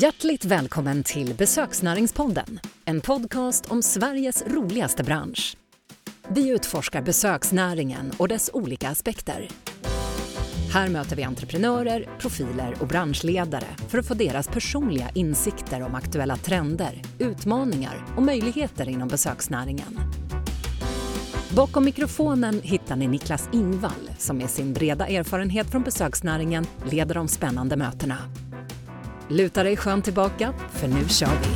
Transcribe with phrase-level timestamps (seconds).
[0.00, 5.56] Hjärtligt välkommen till Besöksnäringspodden, en podcast om Sveriges roligaste bransch.
[6.28, 9.48] Vi utforskar besöksnäringen och dess olika aspekter.
[10.72, 16.36] Här möter vi entreprenörer, profiler och branschledare för att få deras personliga insikter om aktuella
[16.36, 20.00] trender, utmaningar och möjligheter inom besöksnäringen.
[21.56, 27.28] Bakom mikrofonen hittar ni Niklas Ingvall som med sin breda erfarenhet från besöksnäringen leder de
[27.28, 28.18] spännande mötena.
[29.30, 31.48] Luta dig skönt tillbaka, för nu kör vi!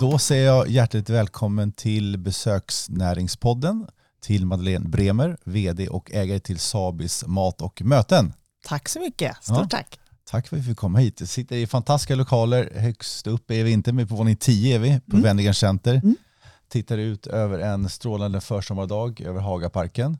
[0.00, 3.86] Då säger jag hjärtligt välkommen till Besöksnäringspodden
[4.22, 8.32] till Madeleine Bremer, VD och ägare till Sabis Mat och Möten.
[8.64, 9.66] Tack så mycket, stort Ja.
[9.70, 9.98] tack.
[10.30, 11.20] Tack för att vi fick komma hit.
[11.20, 12.70] Vi sitter i fantastiska lokaler.
[12.76, 15.22] Högst upp är vi inte, men på våning 10 är vi på Mm.
[15.22, 15.94] Wennergren Center.
[15.94, 16.16] Mm.
[16.68, 20.18] Tittar ut över en strålande försommardag över Hagaparken.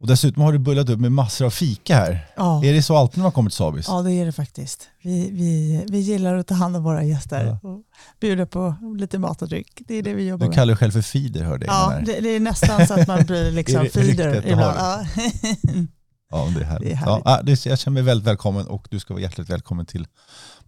[0.00, 2.26] Och dessutom har du bullat upp med massor av fika här.
[2.36, 2.64] Ja.
[2.64, 3.88] Är det så alltid när man kommer till Sabis?
[3.88, 4.88] ja, det är det faktiskt.
[5.02, 7.68] Vi, vi, vi gillar att ta hand om våra gäster Ja.
[7.68, 7.82] och
[8.20, 9.82] bjuda på lite mat och dryck.
[9.86, 10.54] Det är det vi jobbar Du med.
[10.54, 11.74] kallar dig själv för feeder hörde jag.
[11.74, 14.76] Ja, det, det är nästan så att man blir liksom feeder du ibland.
[14.78, 15.04] Ja.
[16.30, 16.88] Ja, det är härligt.
[16.88, 17.22] Det är härligt.
[17.24, 20.06] ja, det, jag känner mig väldigt välkommen och du ska vara hjärtligt välkommen till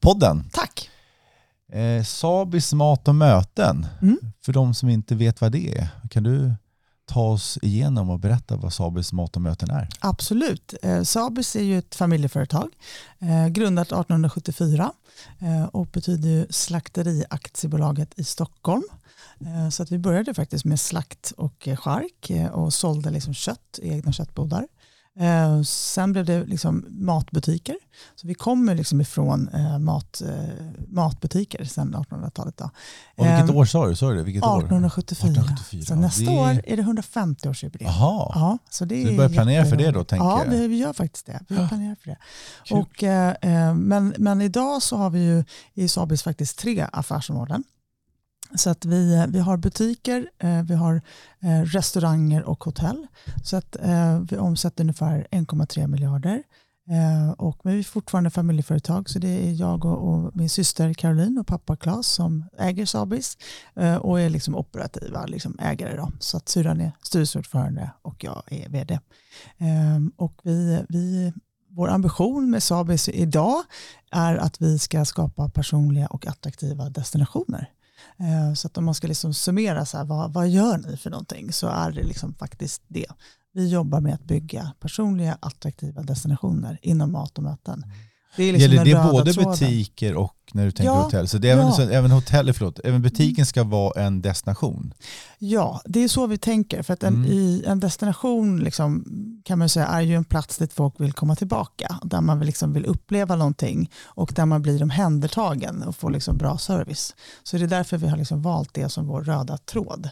[0.01, 0.45] podden.
[0.53, 0.91] Tack.
[1.73, 3.87] Eh, Sabis mat och möten.
[4.03, 4.19] Mm.
[4.45, 6.55] För de som inte vet vad det är, kan du
[7.11, 9.89] ta oss igenom och berätta vad Sabis mat och möten är?
[10.01, 10.75] Absolut.
[10.83, 12.69] Eh, Sabis är ju ett familjeföretag
[13.19, 14.93] eh, grundat 1874
[15.39, 18.83] eh, och betyder ju Slakteriaktiebolaget i Stockholm.
[19.47, 23.35] Eh, så att vi började faktiskt med slakt och eh, chark eh, och sålde liksom
[23.35, 24.67] kött i egna köttbodar.
[25.21, 27.77] Eh, sen blev det liksom matbutiker.
[28.17, 32.57] Så vi kommer liksom ifrån eh, mat, eh, matbutiker sedan 1800-talet.
[32.57, 32.65] Då.
[33.17, 33.97] Och vilket Eh, år sa du?
[33.97, 34.23] Sa du?
[34.23, 34.59] Vilket år?
[34.59, 35.31] 1874.
[35.31, 37.85] 1874, Så nästa det- år är det 150-årsjubileum.
[37.91, 40.69] Jaha, Ja, så det Så du börjar planera för det då, tänker ja, jag.
[40.69, 41.41] vi, gör faktiskt det.
[41.49, 41.69] Vi Ja.
[41.69, 42.19] planerar för det.
[42.65, 42.79] Kul.
[42.79, 47.65] Och, eh, eh, men, men idag så har vi ju i Sabis faktiskt tre affärsområden.
[48.55, 51.03] Så att vi, eh, vi har butiker, eh, vi har
[51.41, 53.07] eh, restauranger och hotell.
[53.45, 56.43] Så att eh, vi omsätter ungefär 1,3 miljarder.
[56.91, 60.93] Eh, och, men vi är fortfarande familjeföretag så det är jag och, och min syster
[60.95, 63.39] Caroline och pappa Claes som äger Sabis
[63.77, 65.97] eh, och är liksom operativa liksom ägare.
[65.97, 66.13] Då.
[66.21, 69.01] Så att syrran är styrelseordförande och jag är vd.
[69.59, 71.33] Ehm, och vi, vi,
[71.69, 73.63] vår ambition med Sabis idag
[74.11, 77.71] är att vi ska skapa personliga och attraktiva destinationer.
[78.19, 81.11] Ehm, så att om man ska liksom summera så här, vad, vad gör ni för
[81.11, 83.07] någonting så är det liksom faktiskt det.
[83.53, 87.85] Vi jobbar med att bygga personliga attraktiva destinationer inom mat och möten.
[88.37, 89.51] Det är liksom Gäller det både tråden.
[89.51, 91.29] butiker och när du tänker Ja, hotell?
[91.29, 91.73] Så det är även, ja.
[91.73, 94.95] så, även, hotell, förlåt, även butiken ska vara en destination?
[95.39, 96.83] Ja, det är så vi tänker.
[96.83, 97.31] För att en, Mm.
[97.31, 99.05] i en destination liksom,
[99.45, 101.99] kan man säga är ju en plats dit folk vill komma tillbaka.
[102.03, 106.37] Där man vill, liksom vill uppleva någonting och där man blir omhändertagen och får liksom
[106.37, 107.15] bra service.
[107.43, 110.09] Så det är därför vi har liksom valt det som vår röda tråd.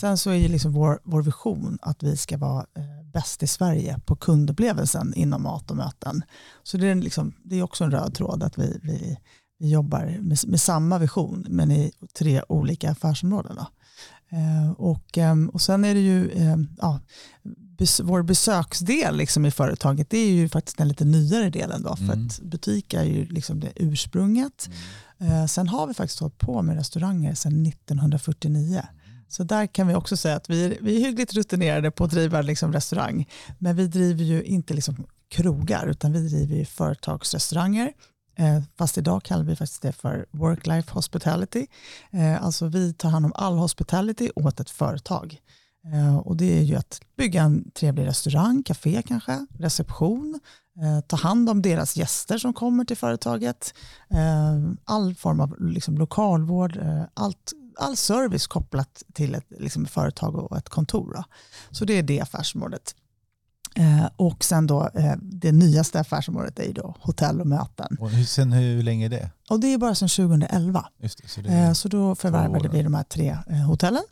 [0.00, 3.46] Sen så är ju liksom vår, vår vision att vi ska vara eh, bäst i
[3.46, 6.22] Sverige på kundupplevelsen inom mat och möten.
[6.62, 9.18] Så det är, liksom, det är också en röd tråd att vi, vi,
[9.58, 13.56] vi jobbar med, med samma vision men i tre olika affärsområden.
[13.56, 13.66] Då.
[14.36, 17.00] Eh, och, ehm, och sen är det ju ehm, ja,
[17.78, 21.96] bes, vår besöksdel liksom i företaget det är ju faktiskt den lite nyare delen då
[21.96, 22.26] för Mm.
[22.26, 24.68] att butik är ju liksom det ursprunget.
[25.18, 28.82] Eh, sen har vi faktiskt hållit på med restauranger sedan 1949.
[29.28, 32.10] Så där kan vi också säga att vi är, vi är hyggligt rutinerade på att
[32.10, 33.28] driva liksom restaurang.
[33.58, 37.92] Men vi driver ju inte liksom krogar utan vi driver ju företagsrestauranger.
[38.38, 41.66] Eh, fast idag kallar vi faktiskt det för work-life hospitality.
[42.10, 45.40] Eh, alltså vi tar hand om all hospitality åt ett företag.
[45.92, 50.40] Eh, och det är ju att bygga en trevlig restaurang, café kanske, reception,
[51.06, 53.74] ta hand om deras gäster som kommer till företaget,
[54.84, 56.80] all form av liksom, lokalvård,
[57.14, 61.12] allt, all service kopplat till ett liksom, företag och ett kontor.
[61.14, 61.24] Då.
[61.70, 62.94] Så det är det affärsområdet.
[63.74, 67.96] Eh, och sen då eh, det nyaste affärsområdet är ju då hotell och möten.
[68.00, 69.30] Och hur, sen hur länge är det?
[69.50, 70.86] Och det är bara sedan 2011.
[70.98, 74.02] Just det, så det Eh, Så då förvärvade vi de här tre hotellen.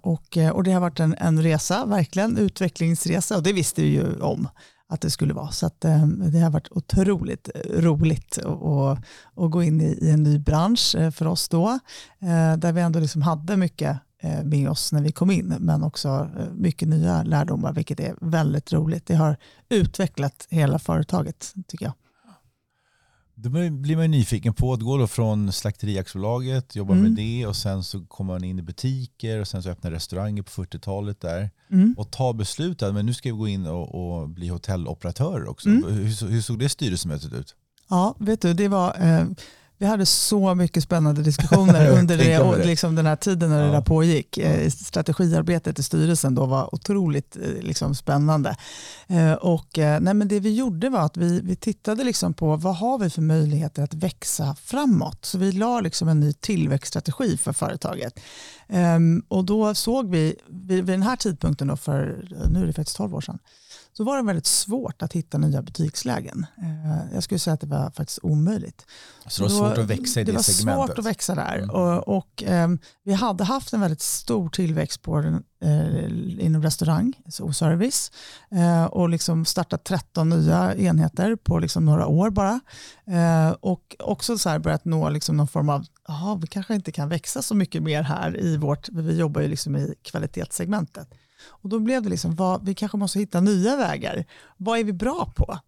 [0.00, 4.20] Och, och det har varit en, en resa, verkligen utvecklingsresa och det visste vi ju
[4.20, 4.48] om
[4.88, 5.50] att det skulle vara.
[5.50, 5.80] Så att,
[6.32, 11.78] det har varit otroligt roligt att, gå in i, en ny bransch för oss då.
[12.58, 13.98] Där vi ändå liksom hade mycket
[14.44, 18.72] med oss när vi kom in men också eh, mycket nya lärdomar vilket är väldigt
[18.72, 19.06] roligt.
[19.06, 19.36] Det har
[19.68, 21.94] utvecklat hela företaget tycker jag.
[23.34, 27.04] Då blir man ju nyfiken på att gå då från Slakteriaktiebolaget, jobba Mm.
[27.04, 30.42] med det och sen så kommer man in i butiker och sen så öppnar restauranger
[30.42, 31.50] på 40-talet där.
[31.70, 31.94] Mm.
[31.98, 35.68] Och ta beslutet, men nu ska vi gå in och, och bli hotelloperatörer också.
[35.68, 35.84] Mm.
[35.92, 37.54] Hur, hur såg det styrelsemötet ut?
[37.88, 39.24] Ja, vet du, det var, eh,
[39.78, 42.64] vi hade så mycket spännande diskussioner under det, och det.
[42.66, 43.72] liksom den här tiden när det Ja.
[43.72, 44.38] där pågick.
[44.38, 48.56] Eh, strategiarbetet i styrelsen då var otroligt eh, liksom, spännande.
[49.06, 52.76] Eh, och, nej, men det vi gjorde var att vi, vi tittade liksom på vad
[52.76, 55.24] har vi för möjligheter att växa framåt.
[55.24, 58.20] Så vi la liksom en ny tillväxtstrategi för företaget.
[58.68, 62.72] Ehm, och då såg vi, vid, vid den här tidpunkten, då för, nu är det
[62.72, 63.38] faktiskt 12 år sedan,
[63.98, 66.46] så var det väldigt svårt att hitta nya butikslägen.
[66.58, 68.86] Eh, jag skulle säga att det var faktiskt omöjligt.
[69.26, 70.86] Så det var Då- svårt att växa i det, det var segmentet.
[70.88, 71.56] svårt att växa där.
[71.58, 71.70] Mm.
[71.70, 77.12] Och, och, ehm, vi hade haft en väldigt stor tillväxt på den, eh, inom restaurang
[77.40, 78.12] och service
[78.50, 82.60] eh, och liksom startat 13 nya enheter på liksom några år bara.
[83.06, 86.92] Eh, och också så här börjat nå liksom någon form av, jaha, vi kanske inte
[86.92, 91.08] kan växa så mycket mer här i vårt, vi jobbar ju liksom i kvalitetssegmentet.
[91.46, 94.24] Och då blev det liksom, vad, vi kanske måste hitta nya vägar.
[94.56, 95.58] Vad är vi bra på?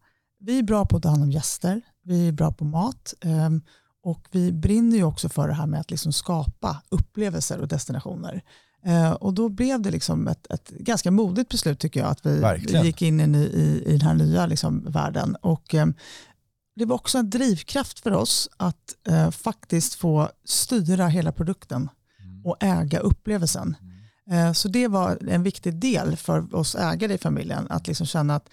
[0.40, 3.62] Vi är bra på att ta hand om gäster, vi är bra på mat ehm,
[4.02, 8.42] och vi brinner ju också för det här med att liksom skapa upplevelser och destinationer.
[8.84, 12.40] Eh, och då blev det liksom ett, ett ganska modigt beslut tycker jag att vi,
[12.40, 12.84] Verkligen.
[12.84, 15.36] gick in i, i, i den här nya liksom, världen.
[15.36, 15.94] Och, ehm,
[16.76, 21.88] det var också en drivkraft för oss att eh, faktiskt få styra hela produkten
[22.22, 22.46] Mm.
[22.46, 23.76] och äga upplevelsen.
[24.30, 28.34] Eh, Så det var en viktig del för oss ägare i familjen att liksom känna
[28.36, 28.48] att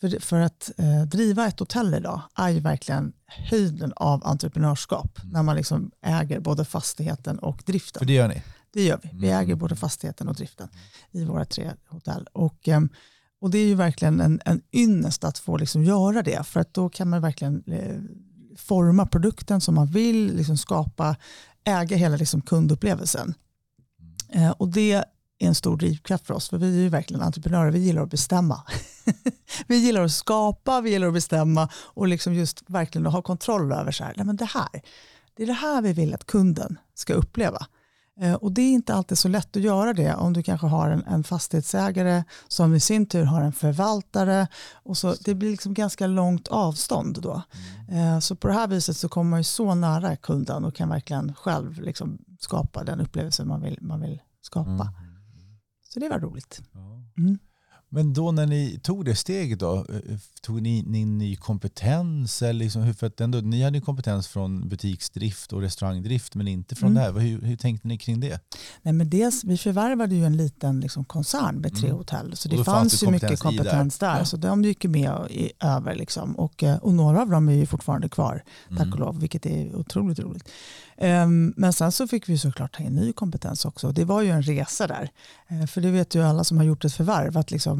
[0.00, 5.42] för, för att eh, driva ett hotell idag är ju verkligen höjden av entreprenörskap när
[5.42, 7.98] man liksom äger både fastigheten och driften.
[8.00, 8.42] För det gör ni?
[8.72, 9.10] Det gör vi.
[9.12, 9.40] Vi Mm.
[9.40, 10.68] äger både fastigheten och driften
[11.10, 12.26] i våra tre hotell.
[12.32, 12.88] Och, ehm,
[13.40, 16.46] och det är ju verkligen en, en ynnest att få liksom göra det.
[16.46, 17.96] För att då kan man verkligen eh,
[18.56, 21.16] forma produkten som man vill, liksom skapa,
[21.64, 23.34] äga hela liksom kundupplevelsen.
[24.28, 25.04] Eh, och det
[25.40, 26.48] är en stor drivkraft för oss.
[26.48, 27.70] För vi är ju verkligen entreprenörer.
[27.70, 28.62] Vi gillar att bestämma.
[29.66, 33.72] vi gillar att skapa, vi gillar att bestämma och liksom just verkligen att ha kontroll
[33.72, 34.82] över så här, nej men det här.
[35.36, 37.66] Det är det här vi vill att kunden ska uppleva.
[38.20, 40.90] Eh, Och det är inte alltid så lätt att göra det om du kanske har
[40.90, 44.46] en, en fastighetsägare som i sin tur har en förvaltare.
[44.72, 47.42] Och så, det blir liksom ganska långt avstånd då.
[47.92, 50.88] Eh, Så på det här viset så kommer man ju så nära kunden och kan
[50.88, 54.70] verkligen själv liksom skapa den upplevelse man vill, man vill skapa.
[54.70, 55.09] Mm.
[55.92, 56.62] Så det var roligt.
[57.16, 57.38] Mm.
[57.92, 62.42] Men då när ni tog det steget då, eh, tog ni in ny kompetens?
[62.42, 66.74] Eller liksom, för att ändå, ni hade ju kompetens från butiksdrift och restaurangdrift men inte
[66.74, 67.02] från Mm.
[67.14, 67.26] det här.
[67.26, 68.40] Hur, hur tänkte ni kring det?
[68.82, 71.96] Nej, men dels, vi förvärvade ju en liten liksom, koncern med tre Mm.
[71.98, 72.36] hotell.
[72.36, 74.06] Så det fanns fanns ju mycket kompetens där.
[74.12, 74.18] där.
[74.18, 74.24] Ja.
[74.24, 75.94] Så de gick ju med i, över.
[75.94, 76.34] Liksom.
[76.36, 78.92] Och, eh, och några av dem är ju fortfarande kvar, tack Mm.
[78.92, 80.48] och lov, vilket är otroligt roligt.
[81.02, 83.92] Ehm, men sen så fick vi såklart ta in ny kompetens också.
[83.92, 85.10] Det var ju en resa där.
[85.48, 87.79] Eh, för det vet ju alla som har gjort ett förvärv att liksom,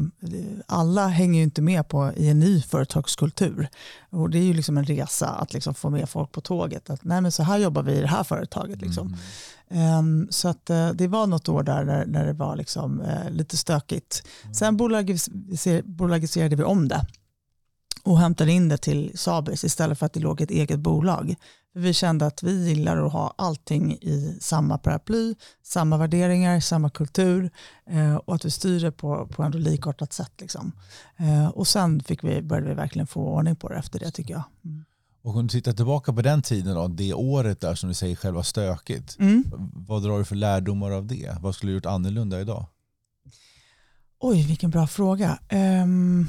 [0.65, 3.69] alla hänger ju inte med på i en ny företagskultur.
[4.09, 6.89] Och det är ju liksom en resa att liksom få med folk på tåget.
[6.89, 8.81] Att nej men så här jobbar vi i det här företaget.
[8.81, 9.07] Liksom.
[9.07, 9.19] Mm.
[9.69, 13.29] Ehm, så att, eh, det var något år där när, när det var liksom, eh,
[13.29, 14.23] lite stökigt.
[14.53, 17.05] Sen bolagiser, bolagiserade vi om det
[18.03, 21.35] och hämtade in det till Sabis istället för att det låg ett eget bolag.
[21.73, 26.89] För vi kände att vi gillar att ha allting i samma paraply, samma värderingar, samma
[26.89, 27.51] kultur
[27.89, 30.31] eh, och att vi styr det på, på ändå likartat sätt.
[30.41, 30.71] Liksom.
[31.17, 34.33] Eh, och sen fick vi, började vi verkligen få ordning på det efter det tycker
[34.33, 34.43] jag.
[34.65, 34.85] Mm.
[35.23, 38.15] Och om du tittar tillbaka på den tiden, då, det året där som du säger
[38.15, 39.19] själva stökigt.
[39.19, 39.43] Mm.
[39.73, 41.37] Vad drar du för lärdomar av det?
[41.41, 42.65] Vad skulle du gjort annorlunda idag?
[44.19, 45.39] Oj, vilken bra fråga.
[45.83, 46.27] Um,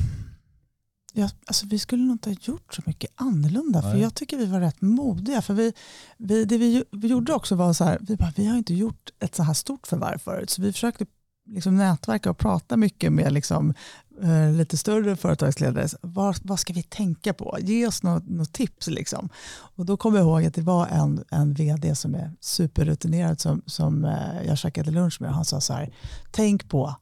[1.12, 3.82] ja, alltså, vi skulle nog inte ha gjort så mycket annorlunda.
[3.82, 4.00] För Nej.
[4.00, 5.42] jag tycker vi var rätt modiga.
[5.42, 5.72] För vi,
[6.16, 9.10] vi, det vi, vi gjorde också var så här, vi, bara, vi har inte gjort
[9.18, 10.50] ett så här stort förvärv förut.
[10.50, 11.06] Så vi försökte
[11.46, 13.74] liksom nätverka och prata mycket med liksom,
[14.22, 15.88] eh, lite större företagsledare.
[16.00, 17.58] Vad, vad ska vi tänka på?
[17.60, 18.86] Ge oss något, något tips.
[18.86, 19.28] Liksom.
[19.76, 23.62] Och då kommer jag ihåg att det var en, en vd som är superrutinerad som,
[23.66, 25.34] som eh, jag käkade lunch med.
[25.34, 25.94] Han sa så här,
[26.30, 26.94] tänk på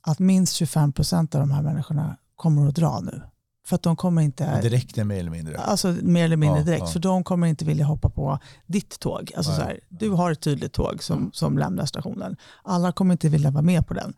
[0.00, 3.22] att minst 25 procent av de här människorna kommer att dra nu.
[3.68, 5.58] För att de kommer inte, Direkt mer eller mindre?
[5.58, 6.86] alltså mer eller mindre Ja, direkt, ja.
[6.86, 9.32] för de kommer inte vilja hoppa på ditt tåg.
[9.36, 12.36] Alltså så här, du har ett tydligt tåg som, som lämnar stationen.
[12.64, 14.14] Alla kommer inte vilja vara med på den.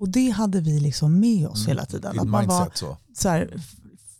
[0.00, 1.68] Och det hade vi liksom med oss Mm.
[1.68, 2.20] hela tiden.
[2.20, 2.96] Att man var så.
[3.14, 3.50] så här,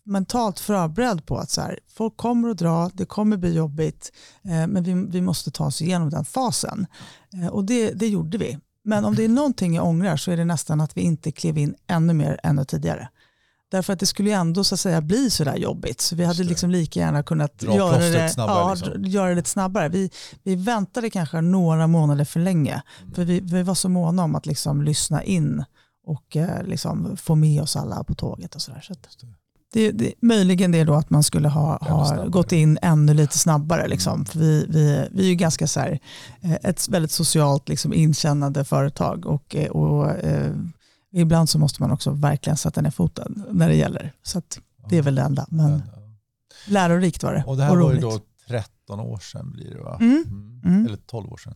[0.04, 4.12] mentalt förberedd på att så här, folk kommer att dra, det kommer bli jobbigt,
[4.44, 6.86] eh, men vi, vi måste ta oss igenom den fasen.
[7.32, 8.58] Eh, och det, det gjorde vi.
[8.84, 11.58] Men om det är någonting jag ångrar så är det nästan att vi inte klev
[11.58, 13.08] in ännu mer ännu tidigare.
[13.70, 16.00] Därför att det skulle ju ändå så att säga bli sådär jobbigt.
[16.00, 19.04] Så vi hade liksom lika gärna kunnat göra det, snabbare, ja, liksom.
[19.04, 19.88] göra det snabbare.
[19.88, 20.10] Vi,
[20.42, 22.82] vi väntade kanske några månader för länge.
[23.02, 23.14] Mm.
[23.14, 25.64] För vi, vi var så måna om att liksom lyssna in
[26.06, 28.54] och eh, liksom få med oss alla på tåget.
[28.54, 28.80] och sådär.
[28.80, 28.94] Så
[29.72, 33.88] det, det, möjligen det då att man skulle ha, ha gått in ännu lite snabbare.
[33.88, 34.14] Liksom.
[34.14, 34.24] Mm.
[34.24, 35.98] För vi, vi, vi är ju ganska så här,
[36.40, 40.52] eh, ett väldigt socialt liksom, inkännande företag och, eh, och eh,
[41.12, 44.12] ibland så måste man också verkligen sätta ner foten när det gäller.
[44.22, 44.42] Så
[44.88, 45.46] det är väl det enda.
[45.50, 45.82] Men
[46.66, 47.44] lärorikt var det.
[47.46, 49.98] Och det här och var ju då 13 år sedan blir det va?
[50.00, 50.24] Mm.
[50.26, 50.60] Mm.
[50.64, 50.86] mm.
[50.86, 51.54] Eller 12 år sedan.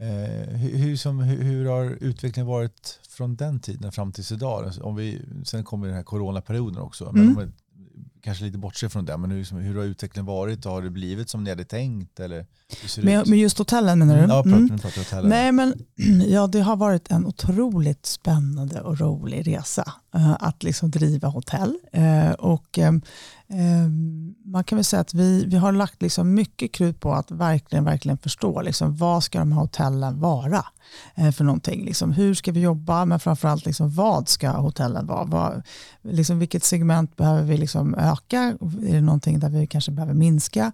[0.00, 4.72] Eh, hur, som, hur, hur, har utvecklingen varit från den tiden fram till idag?
[4.80, 7.12] Om vi, sen kommer den här coronaperioden också.
[7.12, 7.36] Men mm.
[7.36, 7.52] om
[8.22, 10.64] kanske lite bortser från det, men hur, hur har utvecklingen varit?
[10.64, 12.20] Har det blivit som ni hade tänkt?
[12.20, 12.46] Eller
[13.02, 14.28] med, med just hotellen menar du?
[14.28, 14.78] Ja, mm.
[14.82, 15.28] hotellen.
[15.28, 15.74] Nej, men,
[16.28, 21.78] ja, det har varit en otroligt spännande och rolig resa Eh, att liksom driva hotell.
[21.92, 22.92] Eh, och eh,
[24.44, 27.84] Man kan väl säga att vi, vi har lagt liksom mycket krut på att verkligen,
[27.84, 30.64] verkligen förstå liksom, vad ska de här hotellen vara
[31.36, 31.84] för någonting.
[31.84, 35.24] Liksom, hur ska vi jobba, men framförallt liksom, vad ska hotellen vara?
[35.24, 35.62] Vad,
[36.02, 38.40] liksom, vilket segment behöver vi liksom öka?
[38.86, 40.72] Är det någonting där vi kanske behöver minska?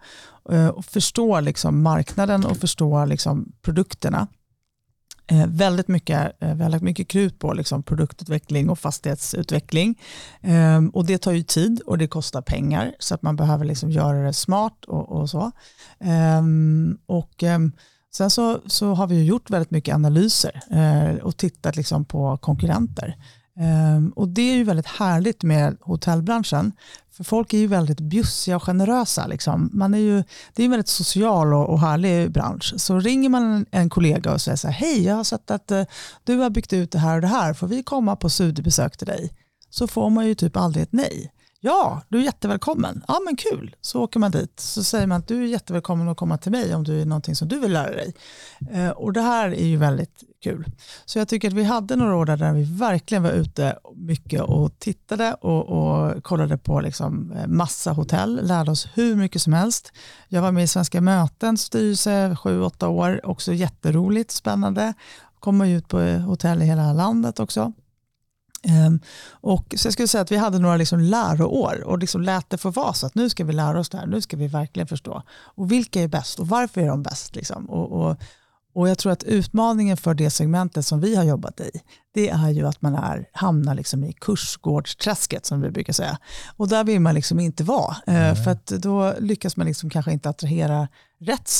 [0.75, 4.27] och förstå liksom, marknaden och förstå liksom, produkterna.
[5.29, 9.99] Eh, väldigt, mycket, eh, väldigt mycket krut på liksom, produktutveckling och fastighetsutveckling.
[10.41, 13.91] Eh, och det tar ju tid och det kostar pengar så att man behöver liksom
[13.91, 15.51] göra det smart och, och så.
[16.01, 17.73] Ehm, och ehm,
[18.17, 23.17] sen så, så har vi gjort väldigt mycket analyser eh, och tittat liksom, på konkurrenter.
[23.59, 26.73] Ehm, och det är ju väldigt härligt med hotellbranschen
[27.17, 29.27] för folk är ju väldigt bjussiga och generösa.
[29.27, 29.71] Liksom.
[29.73, 32.75] Man är ju, det är en väldigt social och, och härlig bransch.
[32.77, 35.85] Så ringer man en, kollega och säger så här, hej jag har sett att eh,
[36.25, 39.07] du har byggt ut det här och det här, får vi komma på studiebesök till
[39.07, 39.33] dig?
[39.71, 41.33] Så får man ju typ aldrig ett nej.
[41.61, 43.05] Ja, du är jättevälkommen.
[43.09, 43.77] Ja, men kul.
[43.81, 44.61] Så åker man dit.
[44.61, 47.37] Så säger man att du är jättevälkommen att komma till mig om du är någonting
[47.37, 48.15] som du vill lära dig.
[48.71, 50.65] Eh, och det här är ju väldigt kul.
[51.05, 54.79] Så jag tycker att vi hade några år där vi verkligen var ute mycket och
[54.79, 59.93] tittade och, och kollade på liksom eh, massa hotell, lärde oss hur mycket som helst.
[60.29, 64.95] Jag var med i Svenska mötens styrelse sju, åtta år, också jätteroligt, spännande.
[65.41, 67.73] Kommer ut på hotell i hela landet också.
[68.87, 72.51] Um, och så jag skulle säga att vi hade några liksom läroår och liksom lät
[72.51, 74.47] det få vara så att nu ska vi lära oss det här, nu ska vi
[74.47, 75.23] verkligen förstå.
[75.31, 77.37] Och vilka är bäst och varför är de bäst?
[77.37, 77.71] Liksom?
[77.71, 78.17] Och, och,
[78.75, 81.71] och jag tror att utmaningen för det segmentet som vi har jobbat i,
[82.15, 86.19] det är ju att man är, hamnar liksom i kursgårdsträsket som vi brukar säga.
[86.57, 88.37] Och där vill man liksom inte vara, mm.
[88.37, 91.51] för att då lyckas man liksom kanske inte attrahera rätt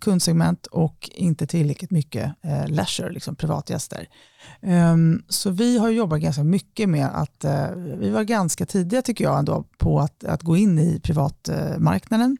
[0.00, 4.08] kundsegment och inte tillräckligt mycket eh, leisure, liksom privatgäster.
[4.60, 9.24] Um, så vi har jobbat ganska mycket med att, uh, vi var ganska tidiga tycker
[9.24, 12.36] jag ändå på att, att gå in i privatmarknaden.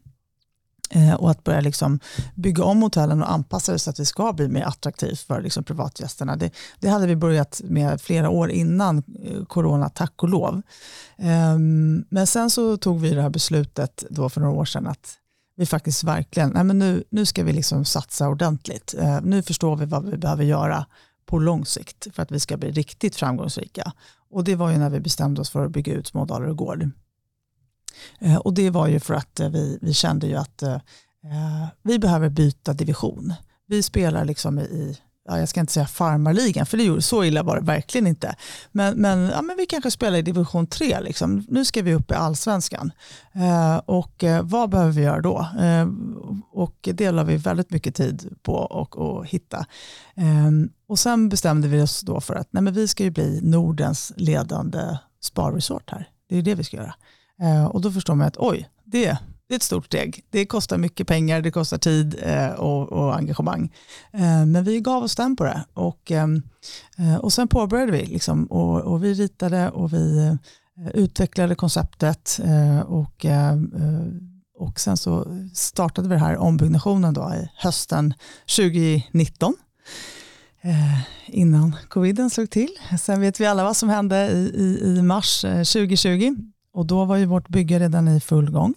[0.95, 1.99] Uh, och att börja liksom
[2.35, 5.63] bygga om hotellen och anpassa det så att det ska bli mer attraktivt för liksom
[5.63, 6.35] privatgästerna.
[6.35, 10.61] Det, det hade vi börjat med flera år innan eh, corona, tack och lov.
[11.17, 15.17] Um, men sen så tog vi det här beslutet då för några år sedan att
[15.55, 18.95] vi faktiskt verkligen, nej men nu, nu ska vi liksom satsa ordentligt.
[18.97, 20.85] Eh, nu förstår vi vad vi behöver göra
[21.25, 23.93] på lång sikt för att vi ska bli riktigt framgångsrika.
[24.29, 26.89] Och det var ju när vi bestämde oss för att bygga ut Smådalar Gård.
[28.19, 30.73] Eh, och det var ju för att eh, vi, vi kände ju att eh,
[31.23, 33.33] eh vi behöver byta division.
[33.67, 34.97] Vi spelar liksom i,
[35.31, 38.35] ja, jag ska inte säga farmarligan, för det gjorde, så illa var det verkligen inte.
[38.71, 41.45] Men, men, ja, men vi kanske spelar i division 3, liksom.
[41.47, 42.91] nu ska vi upp i allsvenskan.
[43.33, 45.47] Eh, och eh, vad behöver vi göra då?
[45.59, 45.87] Eh,
[46.51, 49.65] och det la vi väldigt mycket tid på att hitta.
[50.15, 53.39] Ehm, och sen bestämde vi oss då för att nej, men vi ska ju bli
[53.43, 56.09] Nordens ledande sparresort här.
[56.29, 56.93] Det är det vi ska göra.
[57.41, 59.17] Eh, och då förstår man att oj, det,
[59.51, 60.23] det är ett stort steg.
[60.29, 63.73] Det kostar mycket pengar, det kostar tid eh, och, och, engagemang.
[64.13, 65.65] Eh, men vi gav oss den på det.
[65.73, 66.41] Och, ehm,
[66.97, 68.05] eh, och sen påbörjade vi.
[68.05, 70.37] Liksom, och, och vi ritade och vi
[70.93, 72.39] utvecklade konceptet.
[72.85, 73.25] och,
[74.57, 78.13] och sen så startade vi den här ombyggnationen då i hösten
[78.57, 79.53] 2019
[81.27, 82.69] innan coviden slog till.
[82.99, 86.35] Sen vet vi alla vad som hände i, i, i mars 2020
[86.73, 88.73] och då var ju vårt bygge redan i full gång.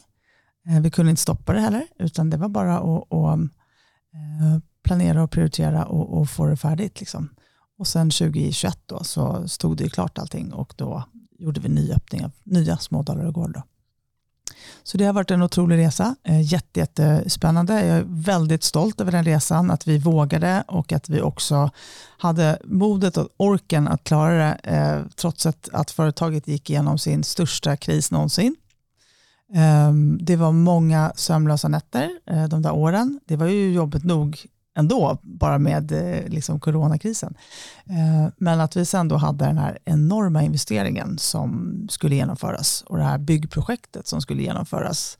[0.68, 3.38] Eh, vi kunde inte stoppa det heller, utan det var bara att, att
[4.14, 7.00] eh, planera och prioritera och, och få det färdigt.
[7.00, 7.28] Liksom.
[7.78, 11.04] Och sen 2021 då, så stod det ju klart allting och då
[11.38, 13.62] gjorde vi nyöppning av nya Smådalar och Gård.
[14.82, 17.86] Så det har varit en otrolig resa, eh, jätte, jättespännande.
[17.86, 21.70] Jag är väldigt stolt över den resan, att vi vågade och att vi också
[22.18, 27.24] hade modet och orken att klara det eh, trots att, att företaget gick igenom sin
[27.24, 28.56] största kris någonsin.
[29.54, 33.20] Ehm, det var många sömnlösa nätter eh, de där åren.
[33.24, 34.46] Det var ju jobbigt nog
[34.76, 37.34] ändå, bara med eh, liksom coronakrisen.
[37.86, 42.96] Ehm, men att vi sen då hade den här enorma investeringen som skulle genomföras och
[42.96, 45.18] det här byggprojektet som skulle genomföras.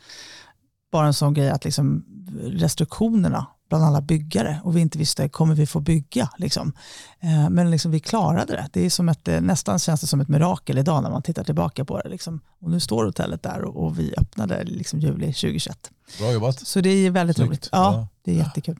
[0.92, 2.04] Bara en sån grej att liksom
[2.42, 3.46] restriktionerna
[3.78, 6.30] bland alla byggare och vi inte visste, kommer vi få bygga?
[6.38, 6.72] Liksom.
[7.20, 8.68] Eh, men liksom vi klarade det.
[8.72, 11.84] Det är som ett, nästan känns det som ett mirakel idag när man tittar tillbaka
[11.84, 12.08] på det.
[12.08, 12.40] Liksom.
[12.60, 15.90] Och nu står hotellet där och, och vi öppnade liksom juli 2021.
[16.18, 16.66] Bra jobbat.
[16.66, 17.48] Så det är väldigt Snyggt.
[17.48, 17.68] roligt.
[17.72, 18.78] Ja, det är jättekul.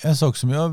[0.00, 0.72] En sak som jag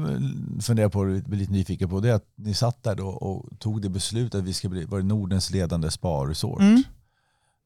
[0.62, 3.60] funderar på och är lite nyfiken på det är att ni satt där då och
[3.60, 6.62] tog det beslutet att vi ska bli, vara Nordens ledande spa-resort.
[6.62, 6.84] Mm.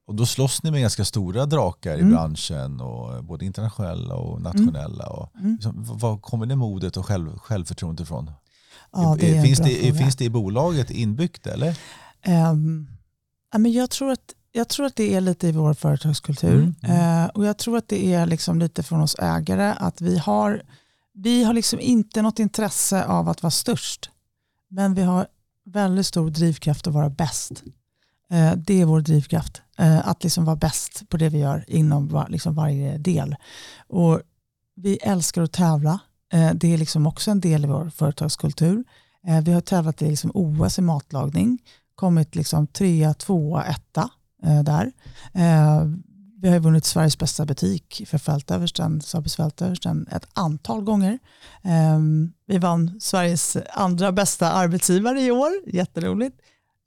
[0.05, 2.07] Och då slåss ni med ganska stora drakar mm.
[2.07, 5.07] i branschen, och både internationella och nationella.
[5.07, 5.53] Och, mm.
[5.53, 8.31] liksom, var kommer det modet och själv, självförtroendet ifrån?
[8.91, 11.77] Ja, det finns, det, finns det i bolaget inbyggt eller?
[12.27, 12.87] Um,
[13.51, 16.73] ja, men jag, tror att, jag tror att det är lite i vår företagskultur.
[16.83, 17.23] Mm.
[17.23, 20.63] Uh, och jag tror att det är liksom lite från oss ägare att vi har
[21.13, 24.09] vi har liksom inte något intresse av att vara störst,
[24.69, 25.27] men vi har
[25.65, 27.63] väldigt stor drivkraft att vara bäst.
[28.31, 31.65] Eh, det är vår drivkraft, eh, Eh, att liksom vara bäst på det vi gör
[31.67, 33.35] inom liksom varje del.
[33.87, 34.21] Och
[34.75, 35.99] vi älskar att tävla.
[36.33, 38.83] Eh, det är liksom också en del i vår företagskultur.
[39.27, 41.59] Eh, vi har tävlat i liksom OS i matlagning,
[41.95, 44.09] kommit liksom trea, tvåa, etta
[44.43, 44.91] eh, där.
[46.41, 51.19] Vi har vunnit Sveriges bästa butik för fältöversten, Sabis fältöversten ett antal gånger.
[52.47, 56.41] Vi vann Sveriges andra bästa arbetsgivare i år, jätteroligt.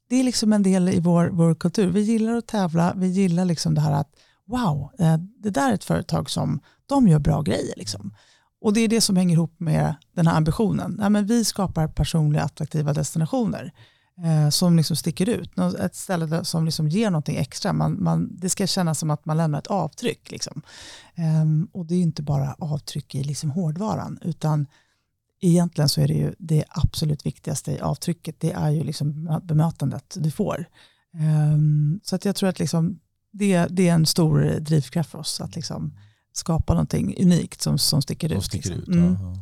[0.08, 1.90] Det är liksom en del i vår, vår kultur.
[1.90, 4.10] Vi gillar att tävla, vi gillar liksom det här att
[4.46, 7.74] wow, eh, det där är ett företag som de gör bra grejer.
[7.76, 8.14] Liksom.
[8.60, 10.98] Och det är det som hänger ihop med den här ambitionen.
[11.00, 13.72] Ja, men vi skapar personliga attraktiva destinationer
[14.24, 15.58] eh, som liksom sticker ut.
[15.80, 17.72] Ett ställe som liksom ger någonting extra.
[17.72, 20.30] Man, man, det ska kännas som att man lämnar ett avtryck.
[20.30, 20.62] Liksom.
[21.14, 24.66] Eh, och det är inte bara avtryck i liksom hårdvaran, utan
[25.40, 30.16] egentligen så är det ju det absolut viktigaste i avtrycket, det är ju liksom bemötandet
[30.20, 30.68] du får.
[31.54, 33.00] Um, så att jag tror att liksom
[33.32, 35.94] det, det är en stor drivkraft för oss att liksom
[36.32, 38.44] skapa någonting unikt som, som sticker ut.
[38.44, 38.94] Sticker liksom.
[38.94, 39.38] ut mm.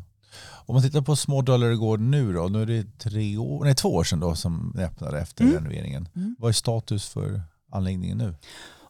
[0.67, 3.95] Om man tittar på Små Gård nu då, nu är det tre år, nej, två
[3.95, 5.55] år sedan då som det öppnade efter mm.
[5.55, 6.09] renoveringen.
[6.17, 6.37] Mm.
[6.39, 7.43] Vad är status för
[7.73, 8.35] anläggningen nu?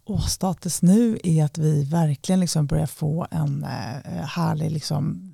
[0.07, 5.34] Och status nu är att vi verkligen liksom börjar få en eh, härlig liksom,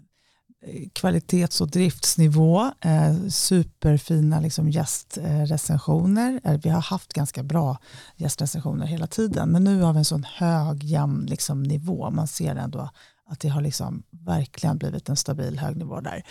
[0.92, 2.70] kvalitets och driftsnivå.
[2.80, 6.40] Eh, superfina liksom, gästrecensioner.
[6.44, 7.78] Eh, vi har haft ganska bra
[8.16, 12.10] gästrecensioner hela tiden men nu har vi en sån hög jämn liksom, nivå.
[12.10, 12.90] Man ser ändå
[13.26, 16.24] att det har liksom verkligen blivit en stabil hög nivå där.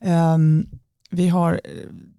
[0.00, 0.38] Eh,
[1.10, 1.70] vi har, eh,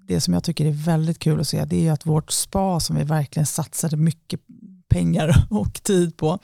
[0.08, 2.96] det som jag tycker är väldigt kul att se det är att vårt spa som
[2.96, 4.40] vi verkligen satsade mycket
[4.90, 6.40] pengar och tid på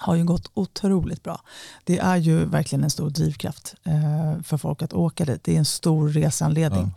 [0.00, 1.40] har ju gått otroligt bra.
[1.84, 5.44] Det är ju verkligen en stor drivkraft eh, för folk att åka dit.
[5.44, 6.94] Det är en stor resanledning.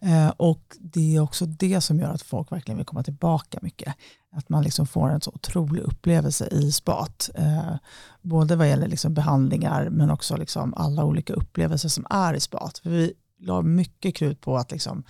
[0.00, 0.08] Ja.
[0.08, 3.94] Eh, och det är också det som gör att folk verkligen vill komma tillbaka mycket.
[4.32, 7.30] Att man liksom får en så otrolig upplevelse i spat.
[7.34, 7.74] Eh,
[8.22, 12.78] både vad gäller liksom behandlingar men också liksom alla olika upplevelser som är i spat.
[12.78, 15.04] För vi la mycket krut på att liksom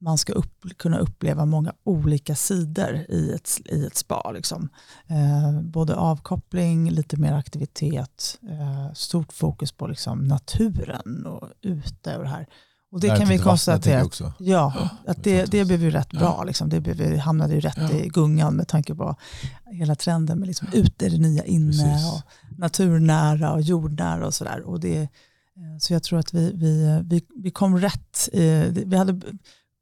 [0.00, 4.30] man ska upp, kunna uppleva många olika sidor i ett, i ett spa.
[4.32, 4.68] Liksom.
[5.06, 12.22] Eh, både avkoppling, lite mer aktivitet, eh, stort fokus på liksom naturen och ute och
[12.22, 12.46] det här.
[12.90, 14.32] Och det kan vi konstatera också.
[14.38, 16.44] Ja, att det, det blev ju rätt bra.
[16.44, 16.68] Liksom.
[16.68, 17.90] Det blev, hamnade ju rätt ja.
[17.90, 19.16] i gungan med tanke på
[19.72, 22.22] hela trenden med liksom ute är det nya inne och
[22.58, 24.86] naturnära och jordnära och sådär.
[24.86, 25.08] Eh,
[25.80, 28.28] så jag tror att vi, vi, vi, vi kom rätt.
[28.70, 29.20] Vi hade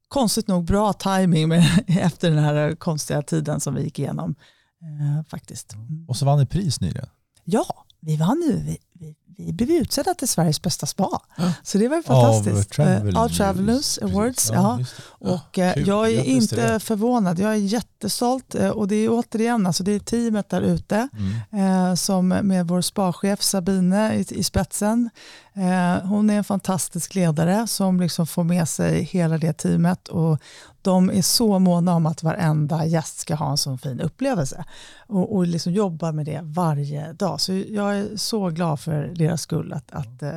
[0.09, 4.35] konstigt nog bra timing med, efter den här konstiga tiden som vi gick igenom.
[4.83, 5.77] Eh, faktiskt.
[6.09, 7.09] Och så vann ni pris nyligen.
[7.45, 7.67] Ja,
[8.01, 8.57] vi vann nu.
[8.57, 11.21] Vi, vi, vi blev utsedda till Sveriges bästa spa.
[11.63, 12.71] Så det var fantastiskt.
[12.71, 14.51] Av, travel Av Travelers Awards.
[14.53, 15.33] Ja, ja.
[15.33, 17.39] Och eh, jag är inte förvånad.
[17.39, 18.55] Jag är jättestolt.
[18.55, 21.09] Eh, och det är återigen alltså det är teamet där ute
[21.53, 21.89] mm.
[21.89, 25.11] eh, som med vår spachef Sabine i, i spetsen.
[25.55, 30.09] Eh, hon är en fantastisk ledare som liksom får med sig hela det teamet.
[30.09, 30.39] Och
[30.83, 34.65] de är så måna om att varenda gäst ska ha en sån fin upplevelse
[35.07, 37.41] och, och liksom jobbar med det varje dag.
[37.41, 40.31] Så jag är så glad för deras skull att, att, eh,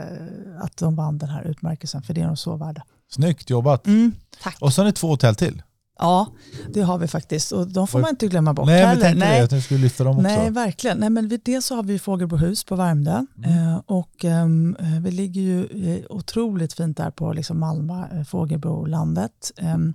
[0.61, 2.83] att de vann den här utmärkelsen, för det är de så värda.
[3.11, 3.87] Snyggt jobbat.
[3.87, 4.11] Mm,
[4.43, 4.57] tack.
[4.61, 5.61] Och så har ni två hotell till.
[5.99, 6.27] Ja,
[6.73, 9.01] det har vi faktiskt och de får man inte glömma bort Nej, heller.
[9.01, 9.47] tänkte Nej.
[9.47, 10.27] det, jag skulle lyfta dem också.
[10.27, 10.97] Nej, verkligen.
[10.97, 13.67] Nej, men dels så har vi Fågelbohus på Värmdö mm.
[13.67, 15.67] eh, och um, vi ligger ju
[16.09, 19.51] otroligt fint där på liksom Malmö, Fågelbolandet.
[19.61, 19.93] Um,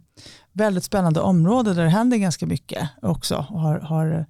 [0.53, 3.47] väldigt spännande område där det händer ganska mycket också.
[3.49, 4.25] Har, har Uh,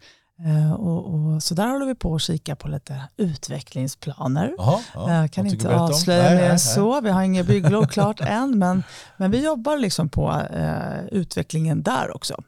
[0.79, 4.55] och, och, så där håller vi på att kika på lite utvecklingsplaner.
[4.59, 7.01] Aha, ja, uh, kan inte avslöja mer än så.
[7.01, 8.83] Vi har inga bygglov klart än, men,
[9.16, 12.42] men vi jobbar liksom på uh, utvecklingen där också.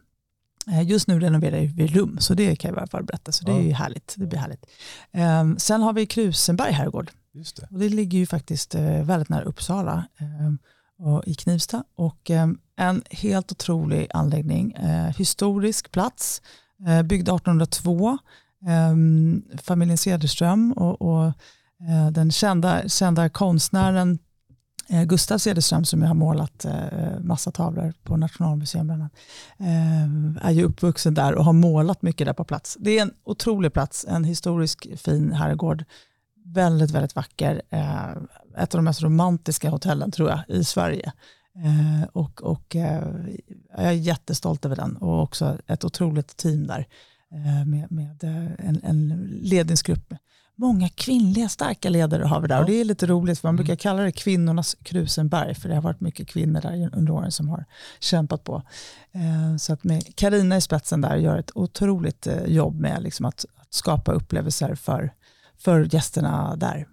[0.84, 3.32] Just nu renoverar vi rum, så det kan jag i alla fall berätta.
[3.32, 4.14] Så det är ju härligt.
[4.16, 4.66] Det blir härligt.
[5.40, 7.10] Um, sen har vi Krusenberg herrgård.
[7.32, 7.68] Just det.
[7.70, 10.58] Och det ligger ju faktiskt väldigt nära Uppsala um,
[10.98, 11.84] och i Knivsta.
[11.94, 14.76] Och um, en helt otrolig anläggning,
[15.16, 16.42] historisk plats
[16.86, 18.18] eh, byggd 1802.
[18.66, 18.96] Eh,
[19.62, 21.26] familjen Cederström och, och
[21.88, 24.18] eh, den kända, kända konstnären
[24.88, 29.12] eh, Gustav Cederström som har målat eh, massa tavlor på Nationalmuseum bland annat,
[29.58, 32.76] eh, är ju uppvuxen där och har målat mycket där på plats.
[32.80, 35.84] Det är en otrolig plats, en historisk fin herrgård.
[36.44, 37.62] Väldigt, väldigt vacker.
[37.70, 38.10] Eh,
[38.56, 41.12] ett av de mest romantiska hotellen tror jag i Sverige.
[41.64, 43.08] Eh, och och eh,
[43.76, 46.86] jag är jättestolt över den och också ett otroligt team där
[47.32, 50.14] eh, med, med eh, en, en ledningsgrupp.
[50.58, 52.60] Många kvinnliga starka ledare har vi där ja.
[52.60, 53.78] och det är lite roligt för man brukar mm.
[53.78, 57.64] kalla det kvinnornas Krusenberg för det har varit mycket kvinnor där under åren som har
[58.00, 58.62] kämpat på.
[59.12, 63.26] Eh, så att med Karina i spetsen där gör ett otroligt eh, jobb med liksom
[63.26, 65.12] att, att skapa upplevelser för,
[65.58, 66.88] för gästerna där.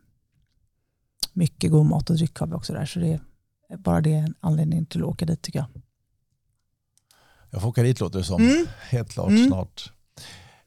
[1.34, 3.20] Mycket god mat och dryck har vi också där så det
[3.78, 5.68] bara det är en anledning till att åka dit tycker jag.
[7.50, 8.42] Jag får åka dit låter det som.
[8.42, 8.68] Mm.
[8.90, 9.48] Helt klart mm.
[9.48, 9.92] snart.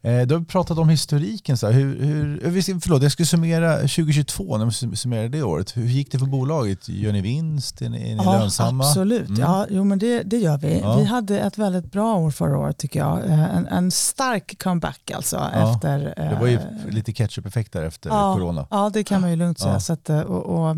[0.06, 1.56] Eh, du har pratat om historiken.
[1.56, 1.72] Så här.
[1.72, 5.76] Hur, hur, förlåt, jag skulle summera 2022, när man summerar det året.
[5.76, 6.88] Hur gick det för bolaget?
[6.88, 7.82] Gör ni vinst?
[7.82, 8.84] Är ni, är ni ja, lönsamma?
[8.84, 9.40] Absolut, mm.
[9.40, 10.80] ja, jo, men det, det gör vi.
[10.80, 10.96] Ja.
[10.96, 13.24] Vi hade ett väldigt bra år förra året tycker jag.
[13.24, 15.36] Eh, en, en stark comeback alltså.
[15.36, 15.74] Ja.
[15.74, 18.66] Efter, det var ju eh, lite catch-up-effekt där efter corona.
[18.70, 19.80] Ja, det kan man ju lugnt säga.
[19.80, 20.76] Så att, och, och,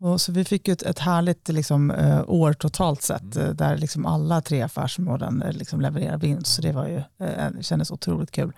[0.00, 3.48] och så vi fick ett, ett härligt liksom, uh, år totalt sett mm.
[3.48, 6.46] uh, där liksom alla tre affärsområden uh, liksom levererar vinst.
[6.46, 8.52] Så det var ju, uh, kändes otroligt kul.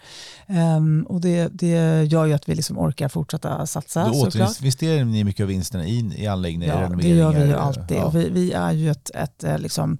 [0.48, 4.08] Um, och det, det gör ju att vi liksom orkar fortsätta satsa.
[4.08, 6.82] Då återinvesterar ni mycket av vinsterna i, i anläggningar?
[6.82, 7.96] Ja, det gör vi ju alltid.
[7.96, 8.04] Ja.
[8.04, 9.98] Och vi, vi, är ju ett, ett liksom,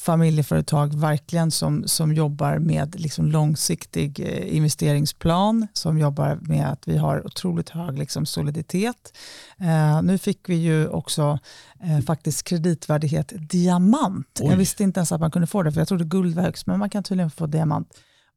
[0.00, 6.96] familjeföretag verkligen som, som jobbar med liksom långsiktig eh, investeringsplan, som jobbar med att vi
[6.96, 9.16] har otroligt hög liksom soliditet.
[9.58, 11.38] Eh, nu fick vi ju också
[11.82, 14.40] eh, faktiskt kreditvärdighet diamant.
[14.40, 14.50] Oj.
[14.50, 16.66] Jag visste inte ens att man kunde få det, för jag trodde guld var högst,
[16.66, 17.88] men man kan tydligen få diamant.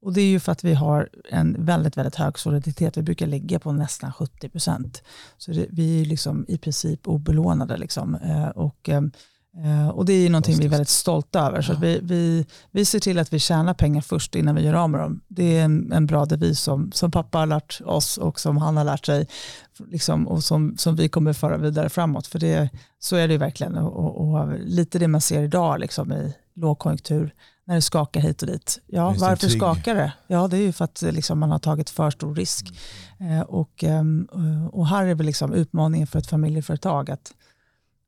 [0.02, 2.98] Och Det är ju för att vi har en väldigt, väldigt hög soliditet.
[2.98, 5.04] Vi brukar ligga på nästan 70 procent.
[5.38, 7.78] Så det, vi är liksom i princip obelånade.
[7.78, 8.16] Liksom.
[8.16, 9.10] Eh, och, eh, Uh,
[9.94, 11.62] och det är någonting vi är väldigt stolta över.
[11.62, 14.90] Så vi, vi, vi ser till att vi tjänar pengar först innan vi gör av
[14.90, 15.22] med dem.
[15.28, 18.78] Det är en, en bra devis som, som pappa har lärt oss och som han
[18.78, 19.28] har lärt sig
[19.88, 22.28] liksom, och som, som vi kommer föra vidare framåt.
[22.28, 23.78] För det, så är det verkligen.
[23.78, 27.34] Och, och, och lite det man ser idag liksom, i lågkonjunktur,
[27.66, 28.80] när det skakar hit och dit.
[28.88, 30.14] Ja, varför skakar det?
[30.28, 32.68] Ja, det är ju för att liksom, man har tagit för stor risk.
[33.20, 33.34] Mm.
[33.34, 34.28] Uh, och, um,
[34.72, 37.32] och här är väl liksom utmaningen för ett familjeföretag att,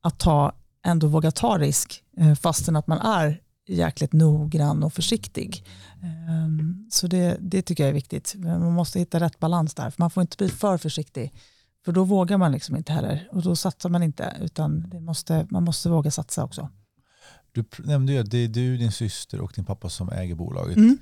[0.02, 0.52] att ta
[0.86, 5.64] ändå våga ta risk eh, fastän att man är jäkligt noggrann och försiktig.
[6.02, 8.34] Ehm, så det, det tycker jag är viktigt.
[8.36, 9.90] Man måste hitta rätt balans där.
[9.90, 11.32] För man får inte bli för försiktig.
[11.84, 13.28] För då vågar man liksom inte heller.
[13.32, 14.36] Och då satsar man inte.
[14.40, 16.70] Utan måste, man måste våga satsa också.
[17.52, 20.76] Du nämnde ju att det är du, din syster och din pappa som äger bolaget.
[20.76, 20.98] Mm.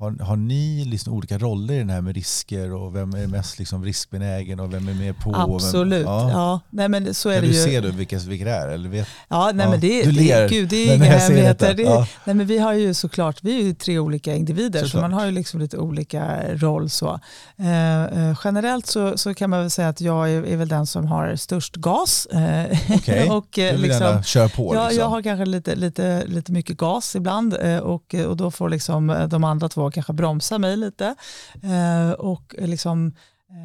[0.00, 3.58] Har, har ni liksom olika roller i den här med risker och vem är mest
[3.58, 5.34] liksom riskbenägen och vem är mer på?
[5.36, 6.06] Absolut.
[6.06, 6.30] Vem, ja.
[6.30, 6.60] ja.
[6.70, 7.64] Nej, men så är kan det du ju.
[7.64, 8.68] se då vilka, vilka det är?
[8.68, 9.08] Eller vet?
[9.28, 9.70] Ja, nej, ja.
[9.70, 10.48] Men det, du ler.
[10.48, 11.74] Gud, det är inga hemligheter.
[11.74, 12.06] Det, ja.
[12.24, 14.90] nej, men vi har ju såklart, vi är ju tre olika individer såklart.
[14.90, 16.90] så man har ju liksom lite olika roll.
[16.90, 17.20] Så.
[17.56, 20.86] Eh, eh, generellt så, så kan man väl säga att jag är, är väl den
[20.86, 22.26] som har störst gas.
[22.26, 23.28] Eh, okay.
[23.30, 24.74] och, eh, du vill liksom, kör på?
[24.74, 25.00] Ja, liksom.
[25.00, 29.26] jag har kanske lite, lite, lite mycket gas ibland eh, och, och då får liksom
[29.30, 31.14] de andra två kanske bromsa mig lite.
[31.62, 33.12] Eh, och liksom,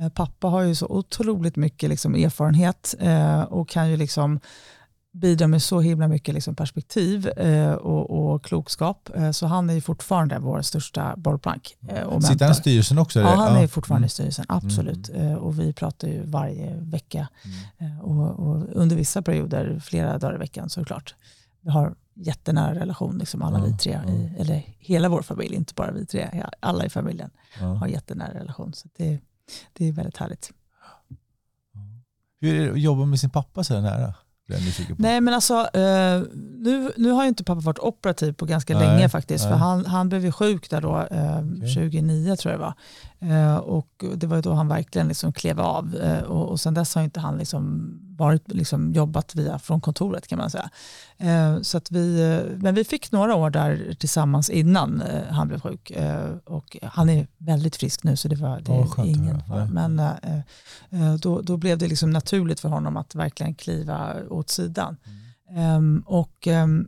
[0.02, 4.40] eh, pappa har ju så otroligt mycket liksom, erfarenhet eh, och kan ju liksom
[5.14, 9.10] bidra med så himla mycket liksom perspektiv eh, och, och, klokskap.
[9.16, 11.76] Eh, så han är fortfarande vår största bollplank.
[11.90, 13.20] Eh, Sitter han i styrelsen också?
[13.20, 14.08] Ja, han är fortfarande mm.
[14.08, 15.10] i styrelsen, absolut.
[15.10, 15.38] Mm.
[15.38, 17.28] och vi pratar ju varje vecka
[17.80, 18.02] mm.
[18.02, 21.16] och, och, under vissa perioder flera dagar i veckan såklart.
[21.63, 24.12] Vi har jättenära relation, liksom alla ja, vi tre, ja.
[24.12, 27.65] i, eller hela vår familj, inte bara vi tre, alla i familjen ja.
[27.65, 28.73] har jättenära relation.
[28.73, 29.19] Så det,
[29.73, 30.52] det är väldigt härligt.
[32.39, 34.13] Hur är det att jobba med sin pappa så här nära?
[34.97, 36.21] Nej men alltså, eh,
[36.58, 39.43] nu, nu har ju inte pappa varit operativ på ganska nej, länge faktiskt.
[39.43, 39.54] Nej.
[39.54, 41.73] För han, han blev ju sjuk där då, eh, okay.
[41.73, 42.73] 2009 tror jag det var.
[43.19, 45.95] Eh, och det var ju då han verkligen liksom klev av.
[46.28, 50.38] Och, och sen dess har inte han liksom varit, liksom jobbat via från kontoret kan
[50.38, 50.69] man säga.
[51.17, 55.47] Eh, så att vi, eh, men vi fick några år där tillsammans innan eh, han
[55.47, 55.91] blev sjuk.
[55.91, 59.65] Eh, och han är väldigt frisk nu så det var det oh, ingen fara.
[59.65, 60.02] Men
[61.19, 64.97] då, då blev det liksom naturligt för honom att verkligen kliva åt sidan.
[65.06, 65.23] Mm.
[65.56, 66.88] Ehm, och ehm,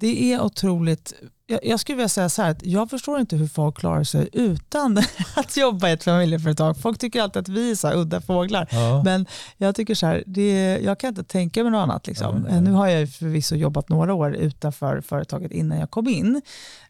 [0.00, 1.12] det är otroligt
[1.50, 4.28] jag, jag skulle vilja säga så här, att jag förstår inte hur folk klarar sig
[4.32, 4.98] utan
[5.36, 6.78] att jobba i ett familjeföretag.
[6.78, 8.68] Folk tycker alltid att vi är så udda fåglar.
[8.70, 9.02] Ja.
[9.04, 12.06] Men jag tycker så här, det, jag kan inte tänka mig något annat.
[12.06, 12.46] Liksom.
[12.50, 16.42] Ja, nu har jag förvisso jobbat några år utanför företaget innan jag kom in.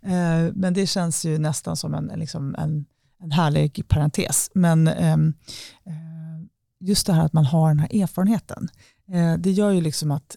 [0.03, 2.85] Eh, men det känns ju nästan som en, liksom en,
[3.23, 4.51] en härlig parentes.
[4.55, 5.35] Men ehm,
[5.87, 5.92] eh,
[6.81, 8.68] just det här att man har den här erfarenheten.
[9.12, 10.37] Eh, det gör ju liksom att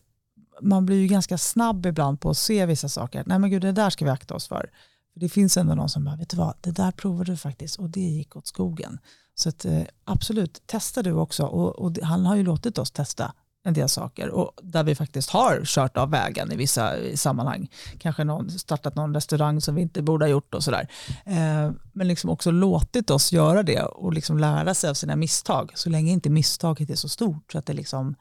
[0.61, 3.23] man blir ju ganska snabb ibland på att se vissa saker.
[3.25, 4.69] Nej men gud, det där ska vi akta oss för.
[5.15, 7.89] det finns ändå någon som bara, vet du vad, det där provade du faktiskt och
[7.89, 8.99] det gick åt skogen.
[9.35, 11.43] Så att, eh, absolut, testa du också.
[11.43, 15.29] Och, och, han har ju låtit oss testa en del saker och där vi faktiskt
[15.29, 17.69] har kört av vägen i vissa sammanhang.
[17.99, 20.87] Kanske någon, startat någon restaurang som vi inte borde ha gjort och sådär.
[21.25, 25.71] Eh, men liksom också låtit oss göra det och liksom lära sig av sina misstag
[25.75, 28.15] så länge inte misstaget är så stort så att det liksom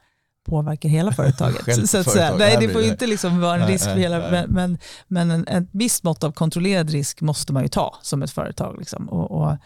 [0.45, 1.89] påverkar hela företaget.
[1.91, 2.37] så att säga.
[2.37, 5.69] Nej, det får inte liksom vara en risk för hela, men, men, men en, en
[5.73, 8.77] viss mått av kontrollerad risk måste man ju ta som ett företag.
[8.79, 9.09] Liksom.
[9.09, 9.57] Och, och,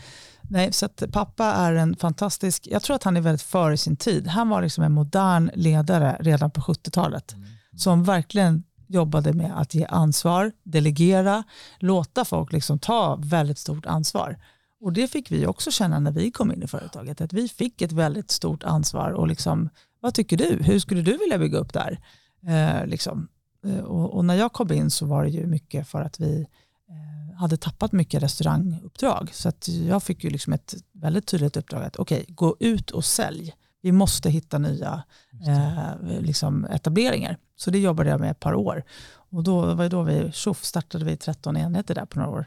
[0.42, 4.26] nej, så pappa är en fantastisk, jag tror att han är väldigt före sin tid.
[4.26, 7.46] Han var liksom en modern ledare redan på 70-talet mm.
[7.76, 11.44] som verkligen jobbade med att ge ansvar, delegera,
[11.78, 14.38] låta folk liksom ta väldigt stort ansvar.
[14.80, 17.82] Och det fick vi också känna när vi kom in i företaget, att vi fick
[17.82, 19.68] ett väldigt stort ansvar och liksom
[20.04, 20.58] vad tycker du?
[20.62, 22.00] Hur skulle du vilja bygga upp där?
[22.46, 23.28] Eh, liksom.
[23.66, 26.46] Eh, och, och, när jag kom in så var det ju mycket för att vi
[26.88, 29.30] eh, hade tappat mycket restauranguppdrag.
[29.32, 32.90] Så att jag fick ju liksom ett väldigt tydligt uppdrag att okej, okay, gå ut
[32.90, 33.54] och sälj.
[33.82, 35.02] Vi måste hitta nya
[35.46, 37.36] eh, liksom etableringar.
[37.56, 38.84] Så det jobbade jag med ett par år.
[39.30, 42.46] Och då var då vi, tjoff, startade vi 13 enheter där på några år.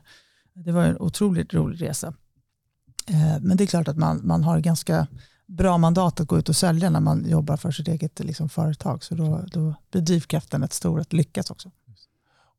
[0.54, 2.14] Det var en otroligt rolig resa.
[3.08, 5.08] Eh, men det är klart att man, man har ganska
[5.48, 9.04] bra mandat att gå ut och sälja när man jobbar för sitt eget liksom, företag.
[9.04, 11.72] Så då, då blir drivkraften ett stor att lyckas också.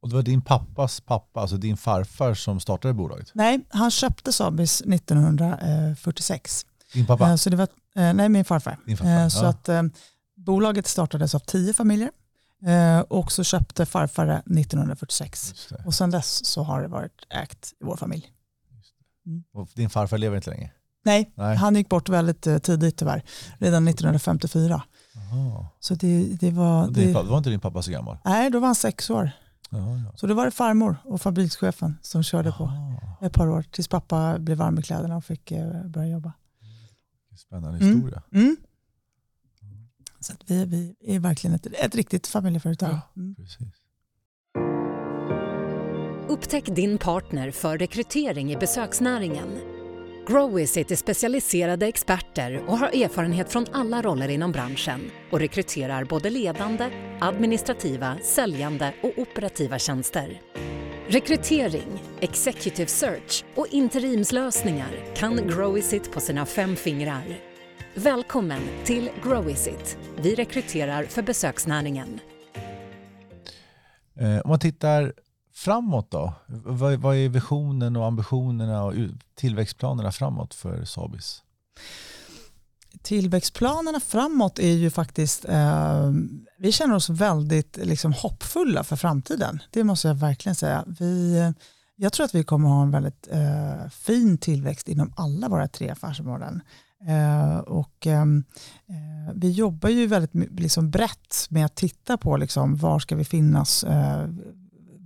[0.00, 3.30] Och det var din pappas pappa, alltså din farfar som startade bolaget?
[3.32, 6.66] Nej, han köpte Sabis 1946.
[6.92, 7.30] Din pappa?
[7.30, 8.78] Eh, så det var, eh, nej, min farfar.
[8.86, 9.22] Farfar.
[9.22, 9.48] Eh, så ja.
[9.48, 9.68] att,
[10.36, 12.10] bolaget startades av tio familjer
[13.08, 15.54] och så köpte farfar 1946.
[15.86, 18.32] Och sedan dess så har det varit ägt i vår familj.
[19.26, 19.44] Mm.
[19.52, 20.70] Och din farfar lever inte längre?
[21.08, 23.22] Nej, Nej, han gick bort väldigt eh, tidigt tyvärr.
[23.58, 24.82] Redan 1954.
[25.16, 25.66] Aha.
[25.80, 28.18] Så det, det var, det, det var inte din pappa så gammal?
[28.24, 29.30] Nej, då var han sex år.
[29.72, 30.12] Aha, ja.
[30.16, 32.66] Så det var det farmor och fabrikschefen som körde Aha.
[33.20, 36.32] på ett par år tills pappa blev varm i kläderna och fick eh, börja jobba.
[37.36, 38.22] Spännande historia.
[38.32, 38.44] Mm.
[38.44, 38.56] Mm.
[40.20, 42.90] Så vi, vi är verkligen ett, ett riktigt familjeföretag.
[42.90, 43.36] Ja, mm.
[46.28, 49.77] Upptäck din partner för rekrytering i besöksnäringen
[50.28, 56.30] Growizit är specialiserade experter och har erfarenhet från alla roller inom branschen och rekryterar både
[56.30, 60.40] ledande, administrativa, säljande och operativa tjänster.
[61.08, 67.40] Rekrytering, executive search och interimslösningar kan Growizit på sina fem fingrar.
[67.94, 69.98] Välkommen till Growizit.
[70.16, 72.20] Vi rekryterar för besöksnäringen.
[74.20, 75.12] Eh, om man tittar
[75.58, 76.32] framåt då?
[76.46, 78.94] Vad, vad är visionen och ambitionerna och
[79.34, 81.42] tillväxtplanerna framåt för Sabis?
[83.02, 86.10] Tillväxtplanerna framåt är ju faktiskt, eh,
[86.58, 89.62] vi känner oss väldigt liksom, hoppfulla för framtiden.
[89.70, 90.84] Det måste jag verkligen säga.
[90.86, 91.52] Vi,
[91.96, 95.90] jag tror att vi kommer ha en väldigt eh, fin tillväxt inom alla våra tre
[95.90, 96.62] affärsområden.
[97.06, 98.44] Eh, och, ehm,
[98.88, 103.24] eh, vi jobbar ju väldigt liksom, brett med att titta på liksom, var ska vi
[103.24, 104.28] finnas, eh,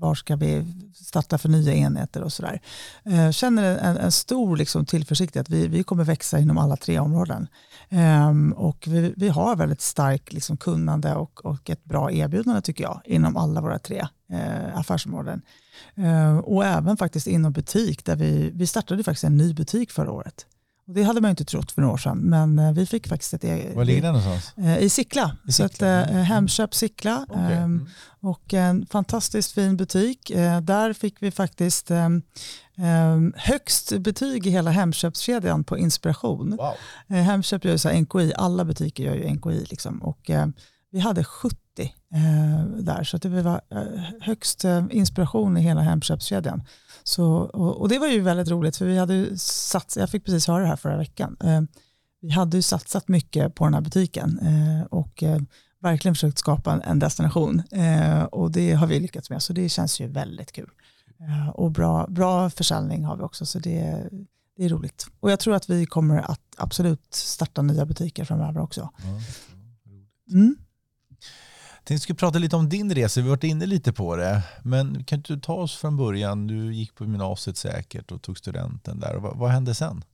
[0.02, 2.60] var ska vi starta för nya enheter och sådär.
[3.02, 6.98] Jag känner en, en stor liksom tillförsikt att vi, vi kommer växa inom alla tre
[6.98, 7.48] områden.
[7.90, 12.84] Um, och vi, vi har väldigt starkt liksom kunnande och, och ett bra erbjudande tycker
[12.84, 15.42] jag inom alla våra tre eh, affärsområden.
[15.98, 20.12] Uh, och även faktiskt inom butik där vi, vi startade faktiskt en ny butik förra
[20.12, 20.46] året.
[20.92, 23.34] Och det hade man inte trott för några år sedan, men eh, vi fick faktiskt
[23.34, 23.76] ett eget.
[23.76, 24.52] Var ligger den någonstans?
[24.56, 25.36] Eh, I Sickla.
[25.48, 25.68] I Sickla.
[25.68, 27.26] Så att, eh, Hemköp Sickla.
[27.28, 27.52] Okay.
[27.52, 27.88] Ehm, mm.
[28.20, 30.32] Och en fantastiskt fin butik.
[30.62, 32.22] Där fick vi faktiskt ehm,
[32.76, 36.56] ehm, högst betyg i hela Hemköpskedjan på inspiration.
[36.56, 36.74] Wow.
[37.08, 39.66] Hemköp gör ju så NKI, alla butiker gör ju NKI.
[39.70, 40.02] Liksom.
[40.02, 40.30] Och
[40.90, 43.60] vi hade 70 eh, där, så det var
[44.20, 46.62] högst inspiration i hela Hemköpskedjan.
[47.04, 50.46] Så, och, och, det var ju väldigt roligt, för vi hade satsat, jag fick precis
[50.46, 51.60] höra det här förra veckan, eh,
[52.20, 55.40] vi hade ju satsat mycket på den här butiken eh, och eh,
[55.80, 57.62] verkligen försökt skapa en, en destination
[58.30, 60.70] och det har vi lyckats med, så det känns ju väldigt kul.
[61.54, 64.08] och bra, bra försäljning har vi också, så det,
[64.56, 65.06] det är roligt.
[65.20, 68.90] Och jag tror att vi kommer att absolut starta nya butiker framöver också.
[70.32, 70.56] Mm.
[71.82, 74.42] Jag tänkte skulle prata lite om din resa, vi har varit inne lite på det.
[74.62, 76.46] Men kan du ta oss från början?
[76.46, 79.14] Du gick på gymnasiet säkert och tog studenten där.
[79.14, 80.04] Vad, vad hände sen?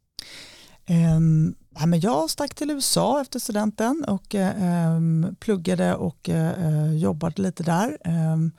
[0.89, 6.97] Um, ja, men jag stack till USA efter studenten och um, pluggade och eh, uh,
[6.97, 7.99] jobbade lite där.
[8.05, 8.53] Um,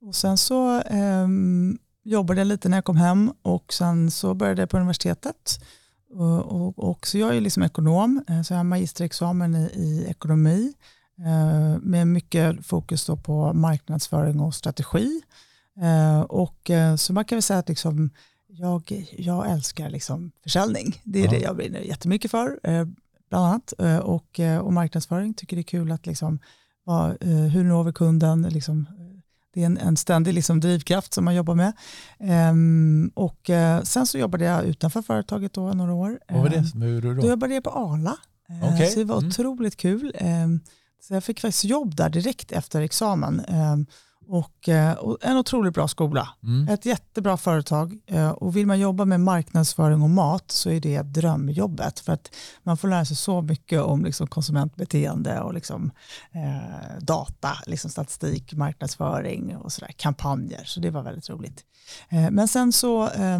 [0.00, 0.82] och sen så
[2.04, 5.58] jobbade jag lite när jag kom hem och sen så började jag på universitetet.
[6.10, 10.06] Och, och, och så jag är liksom ekonom, eh, så jag har magisterexamen i, i
[10.10, 10.72] ekonomi
[11.80, 15.22] med mycket fokus på marknadsföring och strategi.
[15.80, 18.10] Eh, och, eh, så man kan väl säga att liksom,
[18.46, 21.00] jag, jag älskar liksom försäljning.
[21.04, 21.30] Det är ja.
[21.30, 22.84] det jag brinner jättemycket för, eh,
[23.28, 23.72] bland annat.
[23.78, 26.38] Eh, och, och marknadsföring tycker det är kul att liksom,
[27.52, 28.86] hur når vi kunden, liksom,
[29.54, 31.72] det är en, en ständig liksom drivkraft som man jobbar med.
[32.50, 36.20] Um, och uh, sen så jobbade jag utanför företaget då några år.
[36.28, 36.56] Vad var det?
[36.74, 37.14] Um, Hur då?
[37.14, 38.16] då jobbade jag på Arla.
[38.50, 38.86] Uh, okay.
[38.86, 39.28] Så det var mm.
[39.28, 40.16] otroligt kul.
[40.20, 40.60] Um,
[41.08, 43.44] så jag fick faktiskt jobb där direkt efter examen.
[44.28, 46.28] Och, eh, och, en otroligt bra skola.
[46.42, 46.68] Mm.
[46.68, 47.98] Ett jättebra företag.
[48.06, 52.00] Eh, och vill man jobba med marknadsföring och mat så är det drömjobbet.
[52.00, 55.90] För att man får lära sig så mycket om liksom konsumentbeteende och liksom,
[56.32, 60.64] eh, data, liksom statistik, marknadsföring och sådär, kampanjer.
[60.64, 61.64] Så det var väldigt roligt.
[62.08, 63.38] Eh, men sen så eh,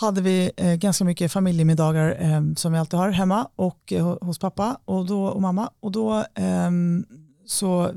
[0.00, 4.38] hade vi eh, ganska mycket familjemiddagar eh, som vi alltid har hemma och eh, hos
[4.38, 5.70] pappa och, då, och mamma.
[5.80, 7.06] Och då ehm,
[7.46, 7.90] så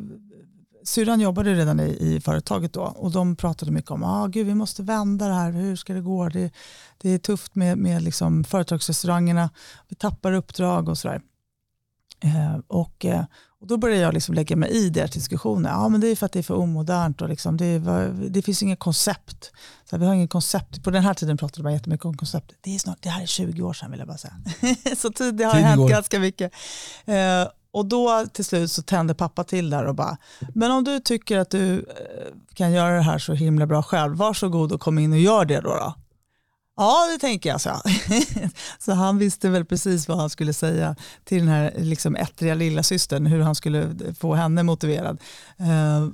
[0.84, 4.56] syrran jobbade redan i, i, företaget då och de pratade mycket om att ah, vi
[4.56, 6.30] måste vända det här, hur ska det gå?
[6.30, 6.52] Det,
[6.98, 9.50] det är tufft med, med liksom företagsrestaurangerna,
[9.88, 11.22] vi tappar uppdrag och sådär.
[12.24, 13.24] Eh, och, eh,
[13.62, 15.70] och då började jag liksom lägga mig i deras diskussioner.
[15.70, 18.42] Ja, men det är för att det är för omodernt och liksom, det, är, det
[18.42, 19.52] finns inget koncept.
[19.90, 20.84] Så vi har inget koncept.
[20.84, 22.52] På den här tiden pratade man jättemycket om koncept.
[22.62, 24.34] Det, är snart, det här är 20 år sedan vill jag bara säga.
[24.98, 26.54] så det har hänt ganska mycket.
[27.06, 30.18] Eh, och då till slut så tände pappa till där och bara,
[30.54, 31.84] men om du tycker att du eh,
[32.54, 35.62] kan göra det här så himla bra själv, varsågod och kom in och gör det
[35.62, 35.70] då.
[35.70, 35.96] då.
[36.82, 37.82] Ja, det tänker jag, så.
[38.80, 42.84] så han visste väl precis vad han skulle säga till den här liksom, ettriga lilla
[42.84, 45.22] systern, hur han skulle få henne motiverad.
[45.60, 45.68] Uh,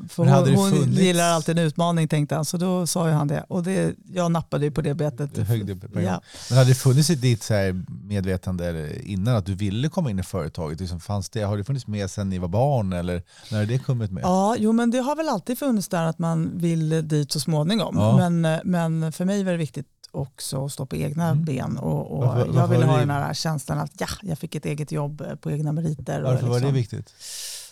[0.10, 3.46] för hon, hon gillar alltid en utmaning tänkte han, så då sa ju han det.
[3.50, 5.36] Och det, jag nappade ju på det betet.
[5.36, 6.22] Det ja.
[6.50, 10.24] Men hade det funnits i ditt så medvetande innan att du ville komma in i
[10.24, 10.80] företaget?
[10.80, 13.80] Liksom, fanns det, har det funnits med sedan ni var barn eller när har det
[13.80, 14.24] kommit med?
[14.24, 17.96] Ja, jo, men det har väl alltid funnits där att man vill dit så småningom.
[17.98, 18.30] Ja.
[18.30, 21.44] Men, men för mig var det viktigt också stå på egna mm.
[21.44, 21.78] ben.
[21.78, 24.66] Och, och varför, varför jag ville ha den här känslan att ja, jag fick ett
[24.66, 26.22] eget jobb eh, på egna meriter.
[26.22, 27.14] Varför liksom, var det liksom- viktigt?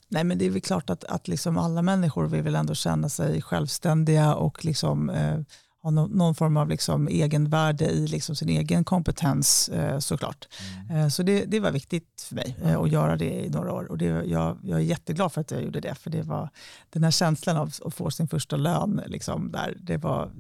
[0.08, 3.10] Nej, men det är väl klart att, att liksom alla människor vill väl ändå känna
[3.10, 5.40] sig självständiga och liksom, eh,
[5.86, 10.48] ha no, någon form av liksom egenvärde i liksom sin egen kompetens eh, såklart.
[10.90, 10.98] Mm.
[10.98, 13.92] Eh, så det, det var viktigt för mig eh, att göra det i några år
[13.92, 16.50] och det, jag, jag är jätteglad för att jag gjorde det för det var
[16.90, 20.32] den här känslan av att få sin första lön liksom, där, det var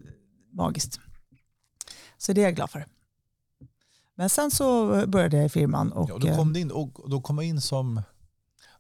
[0.54, 1.00] magiskt.
[2.18, 2.86] Så det är jag glad för.
[4.16, 5.92] Men sen så började jag i firman.
[5.92, 8.02] Och, ja, då kom du in, och då kom in som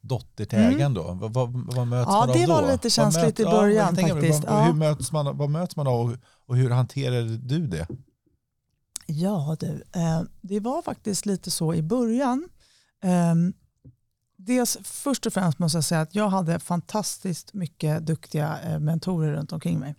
[0.01, 1.03] dotter till ägaren då?
[1.03, 2.33] Vad, vad, vad möts ja, man av då?
[2.33, 4.43] det var lite känsligt möt, i början ja, faktiskt.
[4.43, 4.63] Vad, ja.
[4.63, 7.87] hur möts man, vad möts man av och hur hanterar du det?
[9.05, 12.49] Ja du, eh, det var faktiskt lite så i början.
[13.03, 13.35] Eh,
[14.37, 19.31] dels först och främst måste jag säga att jag hade fantastiskt mycket duktiga eh, mentorer
[19.31, 19.95] runt omkring mig.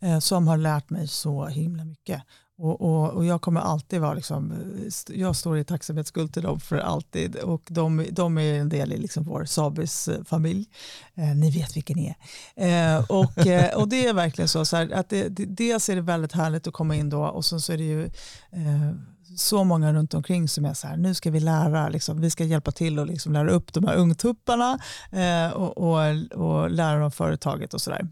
[0.00, 2.22] Eh, som har lärt mig så himla mycket.
[2.62, 4.54] Och, och, och, jag kommer alltid vara, liksom,
[5.08, 7.36] jag står i tacksamhetsskuld till dem för alltid.
[7.36, 10.66] Och de, de är en del i liksom vår Sabis familj.
[11.14, 12.14] Eh, ni vet vilken ni
[12.56, 12.96] är.
[12.96, 15.94] Eh, och, eh, och det är verkligen så, så här, att det, det, dels är
[15.94, 18.04] det väldigt härligt att komma in då och sen så är det ju
[18.52, 18.92] eh,
[19.36, 22.44] så många runt omkring som är så här, nu ska vi lära, liksom, vi ska
[22.44, 24.78] hjälpa till och liksom lära upp de här ungtupparna
[25.12, 25.98] eh, och, och,
[26.34, 28.08] och lära dem företaget och sådär.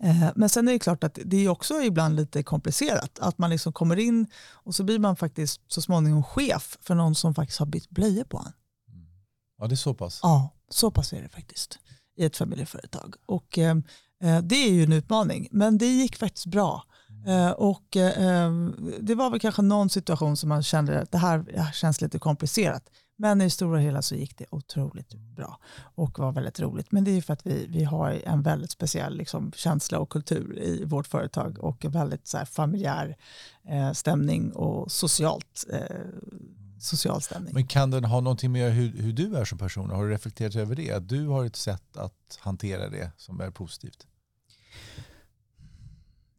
[0.00, 3.18] Eh, men sen är det klart att det är också ibland lite komplicerat.
[3.18, 7.14] Att man liksom kommer in och så blir man faktiskt så småningom chef för någon
[7.14, 8.52] som faktiskt har bytt blöjor på en.
[9.58, 10.20] Ja, det är så pass?
[10.22, 11.78] Ja, så pass är det faktiskt
[12.16, 13.14] i ett familjeföretag.
[13.26, 13.76] Och eh,
[14.22, 16.84] eh det är ju en utmaning, men det gick faktiskt bra.
[17.26, 18.50] Eh, och eh,
[19.00, 22.90] det var väl kanske någon situation som man kände att det här känns lite komplicerat.
[23.20, 25.58] Men i det stora hela så gick det otroligt bra
[25.94, 26.92] och var väldigt roligt.
[26.92, 30.58] Men det är för att vi, vi har en väldigt speciell liksom, känsla och kultur
[30.58, 33.16] i vårt företag och en väldigt så här, familjär
[33.68, 35.96] eh, stämning och socialt eh,
[36.80, 37.54] social stämning.
[37.54, 39.90] Men kan den ha någonting med hur, hur du är som person?
[39.90, 40.92] Har du reflekterat över det?
[40.92, 44.06] Att du har ett sätt att hantera det som är positivt?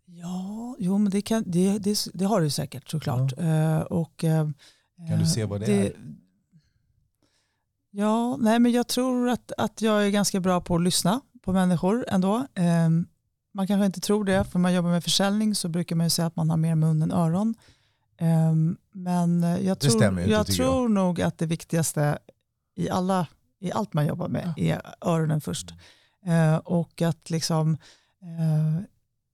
[0.06, 3.34] Ja, jo, men det, kan, det, det, det har du säkert såklart.
[3.38, 3.78] Ja.
[3.78, 4.50] Uh, och, uh,
[5.10, 6.21] kan du se vad det, det, är?
[7.92, 11.54] Ja, nej, men jag tror att, att jag är ganska bra på att lyssna på
[11.54, 12.48] människor ändå.
[12.86, 13.08] Um,
[13.54, 16.26] man kanske inte tror det, för man jobbar med försäljning så brukar man ju säga
[16.26, 17.56] att man har mer mun än öron.
[18.22, 20.92] Um, men jag, tror, stämmer, jag tror jag.
[20.92, 22.20] nog att det viktigaste
[22.76, 23.28] i, alla,
[23.60, 24.64] i allt man jobbar med ja.
[24.64, 25.74] är öronen först.
[26.28, 27.78] Uh, och att liksom
[28.24, 28.82] uh,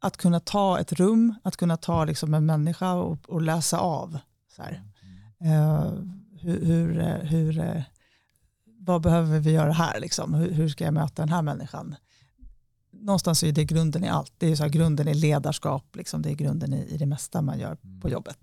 [0.02, 4.18] att kunna ta ett rum, att kunna ta liksom en människa och, och läsa av.
[4.56, 4.70] Så uh,
[6.42, 7.84] hur, hur, hur,
[8.88, 10.00] vad behöver vi göra här?
[10.00, 10.34] Liksom?
[10.34, 11.96] Hur, hur, ska jag möta den här människan?
[12.92, 14.34] Någonstans är det grunden i allt.
[14.38, 15.96] Det är så här, grunden i ledarskap.
[15.96, 16.22] Liksom.
[16.22, 18.40] Det är grunden i, i det mesta man gör på jobbet.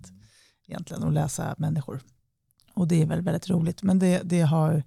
[0.66, 2.00] Egentligen, att läsa människor.
[2.74, 3.82] Och det är väldigt, väldigt roligt.
[3.82, 4.82] Men det, det har,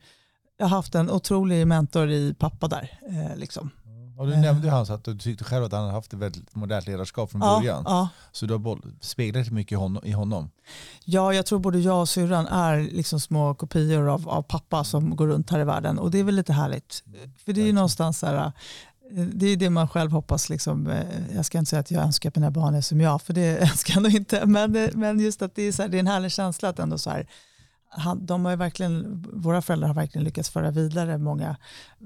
[0.58, 3.00] jag har haft en otrolig mentor i pappa där.
[3.10, 3.70] Eh, liksom.
[4.18, 6.56] Och du nämnde ju hans att du tyckte själv att han hade haft ett väldigt
[6.56, 7.84] modernt ledarskap från ja, början.
[7.86, 8.10] Ja.
[8.32, 10.50] Så du har speglat mycket i honom.
[11.06, 15.16] Ja, jag tror både jag och syrran är liksom små kopior av, av pappa som
[15.16, 16.00] går runt här i världen.
[16.00, 17.04] Och det är väl lite härligt.
[17.46, 18.52] För det är ju någonstans så här,
[19.12, 20.50] det är det man själv hoppas.
[20.50, 20.88] Liksom.
[20.88, 23.34] Eh, jag ska inte säga att jag önskar att mina barn är som jag, för
[23.34, 24.46] det önskar jag nog inte.
[24.46, 26.98] Men, men just att det är, så här, det är en härlig känsla att ändå
[26.98, 27.28] så här,
[27.90, 31.58] han, de har verkligen, våra föräldrar har verkligen lyckats föra vidare många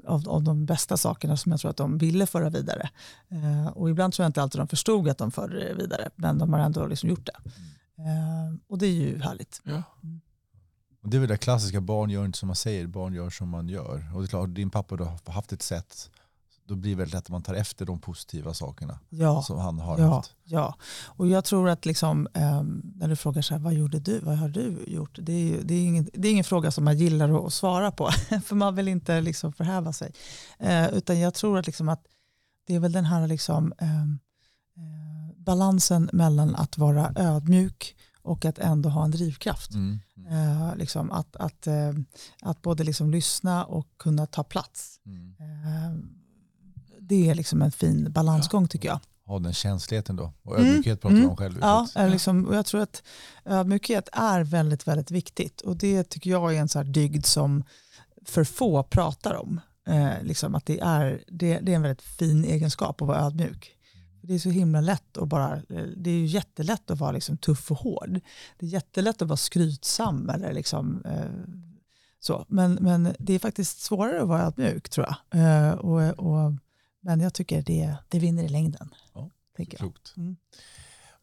[0.08, 2.90] av, av de bästa sakerna som jag tror att de ville föra vidare.
[3.30, 6.38] Eh, och ibland tror jag inte alltid de förstod att de förde det vidare, men
[6.38, 7.52] de har ändå liksom gjort det.
[7.98, 9.62] Eh, och det är ju härligt.
[9.64, 9.84] Ja.
[10.04, 10.22] Mm.
[11.04, 13.50] Och det är väl det klassiska, barn gör inte som man säger, barn gör som
[13.50, 14.12] man gör.
[14.16, 16.10] Och det är klart, din pappa har haft ett sätt
[16.66, 19.80] då blir det väldigt lätt att man tar efter de positiva sakerna ja, som han
[19.80, 20.36] har ja, haft.
[20.44, 24.20] Ja, och jag tror att liksom, um, när du frågar så här, vad gjorde du,
[24.20, 25.20] vad har du gjort?
[25.22, 28.10] Det är, det är, ingen, det är ingen fråga som man gillar att svara på,
[28.46, 30.14] för man vill inte liksom förhäva sig.
[30.64, 32.04] Uh, utan jag tror att, liksom att
[32.68, 34.20] det är väl den här liksom, um,
[34.78, 39.74] uh, balansen mellan att vara ödmjuk och att ändå ha en drivkraft.
[39.74, 40.00] Mm.
[40.18, 40.34] Mm.
[40.34, 41.68] Uh, liksom att, att,
[42.42, 45.00] att både liksom lyssna och kunna ta plats.
[45.06, 46.21] Mm
[47.12, 49.00] det är liksom en fin balansgång tycker jag.
[49.26, 50.34] Ha den känsligheten då.
[50.44, 50.68] Och mm.
[50.68, 51.16] ödmjukhet mm.
[51.16, 51.58] pratar om själv.
[51.62, 53.04] Ja, liksom, och jag tror att
[53.46, 55.62] ödmjukhet är väldigt, väldigt viktigt.
[55.62, 57.64] Och det tycker jag är en så här dygd som
[58.26, 59.60] för få pratar om.
[59.88, 63.72] Eh, liksom att det är, det, det, är en väldigt fin egenskap att vara ödmjuk.
[64.22, 67.38] Det är så himla lätt att bara, eh, det är ju jättelätt att vara liksom
[67.38, 68.20] tuff och hård.
[68.60, 71.54] Det är jättelätt att vara skrytsam eller liksom, eh,
[72.20, 72.46] så.
[72.48, 75.42] Men, men det är faktiskt svårare att vara ödmjuk tror jag.
[75.42, 76.54] Eh, och, och
[77.02, 78.90] men jag tycker det, det vinner i längden.
[79.14, 79.30] Ja,
[79.78, 80.14] klokt.
[80.18, 80.38] Mm.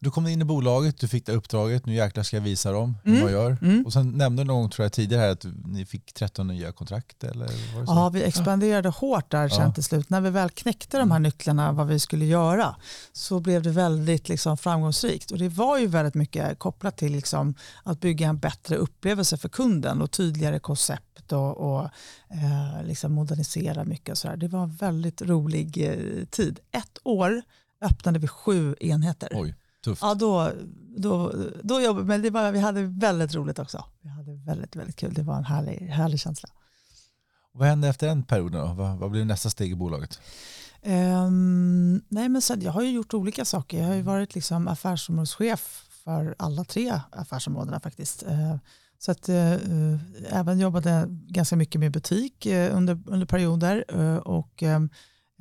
[0.01, 2.97] Du kom in i bolaget, du fick det uppdraget, nu jäklar ska jag visa dem
[3.03, 3.23] hur mm.
[3.23, 3.57] man gör.
[3.61, 3.85] Mm.
[3.85, 7.23] Och sen nämnde du någon tror jag, tidigare att ni fick 13 nya kontrakt.
[7.23, 7.49] Eller?
[7.87, 8.93] Ja, vi expanderade ja.
[8.97, 10.09] hårt där sen till slut.
[10.09, 11.23] När vi väl knäckte de här mm.
[11.23, 12.75] nycklarna, vad vi skulle göra,
[13.13, 15.31] så blev det väldigt liksom, framgångsrikt.
[15.31, 19.49] Och det var ju väldigt mycket kopplat till liksom, att bygga en bättre upplevelse för
[19.49, 21.89] kunden och tydligare koncept och, och
[22.29, 24.11] eh, liksom modernisera mycket.
[24.11, 24.37] Och så där.
[24.37, 26.59] Det var en väldigt rolig eh, tid.
[26.71, 27.41] Ett år
[27.81, 29.29] öppnade vi sju enheter.
[29.31, 29.55] Oj.
[29.89, 30.01] Tufft.
[30.01, 30.51] Ja, då,
[30.97, 31.33] då,
[31.63, 33.85] då jobbade men det var, vi hade väldigt roligt också.
[34.01, 35.13] Vi hade väldigt, väldigt kul.
[35.13, 36.49] Det var en härlig, härlig känsla.
[37.51, 38.61] Vad hände efter den perioden?
[38.61, 38.73] Då?
[38.73, 40.19] Vad, vad blev nästa steg i bolaget?
[40.83, 43.79] Um, nej, men sen, jag har ju gjort olika saker.
[43.79, 48.23] Jag har ju varit liksom affärsområdeschef för alla tre affärsområdena faktiskt.
[48.23, 48.55] Uh,
[48.99, 49.53] så att, uh,
[50.29, 53.91] även jobbade ganska mycket med butik uh, under, under perioder.
[54.27, 54.89] och Um,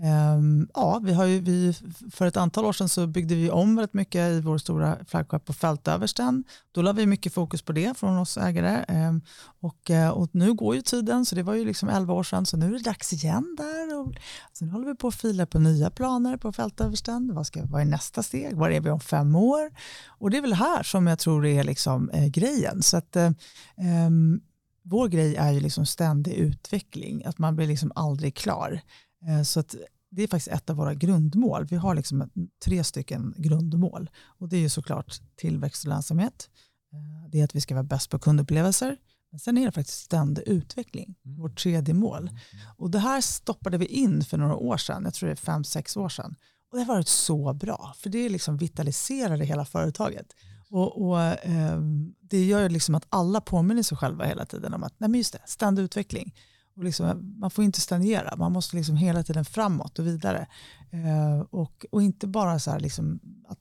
[0.02, 1.74] Ehm, ja, vi har ju, vi,
[2.12, 5.44] för ett antal år sedan så byggde vi om väldigt mycket i vår stora flaggskepp
[5.44, 6.44] på Fältöversten.
[6.72, 8.84] Då la vi mycket fokus på det från oss ägare.
[8.88, 9.20] Ehm,
[9.60, 12.46] och, eh, och nu går ju tiden, så det var ju liksom 11 år sedan,
[12.46, 14.00] så nu är det dags igen där.
[14.00, 14.14] Och,
[14.52, 17.34] så nu håller vi på att fila på nya planer på Fältöversten.
[17.34, 18.56] Vad, ska, vad är nästa steg?
[18.56, 19.70] Var är vi om fem år?
[20.08, 22.82] Och det är väl här som jag tror är liksom, eh, grejen.
[22.82, 23.30] Så att, eh,
[23.78, 24.40] ehm,
[24.82, 28.80] vår grej är ju liksom ständig utveckling, att man blir liksom aldrig klar.
[29.26, 29.74] Eh, så att
[30.10, 31.64] det är faktiskt ett av våra grundmål.
[31.64, 32.30] Vi har liksom
[32.64, 34.10] tre stycken grundmål.
[34.38, 36.50] Och det är ju såklart tillväxt och lönsamhet.
[36.92, 38.96] Eh, det är att vi ska vara bäst på kundupplevelser.
[39.30, 41.38] Men sen är det faktiskt ständig utveckling, mm.
[41.38, 42.22] vårt tredje mål.
[42.22, 42.36] Mm.
[42.76, 45.64] Och det här stoppade vi in för några år sedan, jag tror det är fem,
[45.64, 46.34] sex år sedan.
[46.70, 50.26] Och det har varit så bra, för det liksom vitaliserade hela företaget.
[50.70, 51.80] Och, och eh,
[52.20, 55.32] Det gör liksom att alla påminner sig själva hela tiden om att nej men just
[55.32, 56.34] det, ständig utveckling.
[56.78, 60.46] Och liksom, man får inte stagnera, man måste liksom hela tiden framåt och vidare.
[60.90, 63.58] Eh, och, och inte bara så liksom att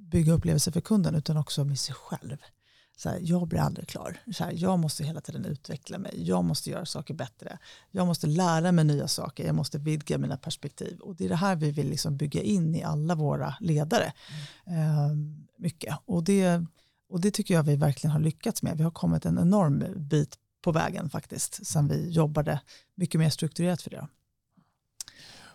[0.00, 2.36] bygga upplevelser för kunden utan också med sig själv.
[2.96, 4.16] Så här, jag blir aldrig klar.
[4.32, 6.12] Så här, jag måste hela tiden utveckla mig.
[6.16, 7.58] Jag måste göra saker bättre.
[7.90, 9.46] Jag måste lära mig nya saker.
[9.46, 10.98] Jag måste vidga mina perspektiv.
[11.00, 14.12] Och det är det här vi vill liksom bygga in i alla våra ledare.
[14.66, 14.80] Mm.
[14.80, 15.16] Eh,
[15.58, 15.96] mycket.
[16.04, 16.64] Och det,
[17.08, 18.76] och det tycker jag vi verkligen har lyckats med.
[18.76, 20.38] Vi har kommit en enorm bit
[20.68, 21.66] på vägen faktiskt.
[21.66, 22.60] Sen vi jobbade
[22.94, 24.08] mycket mer strukturerat för det.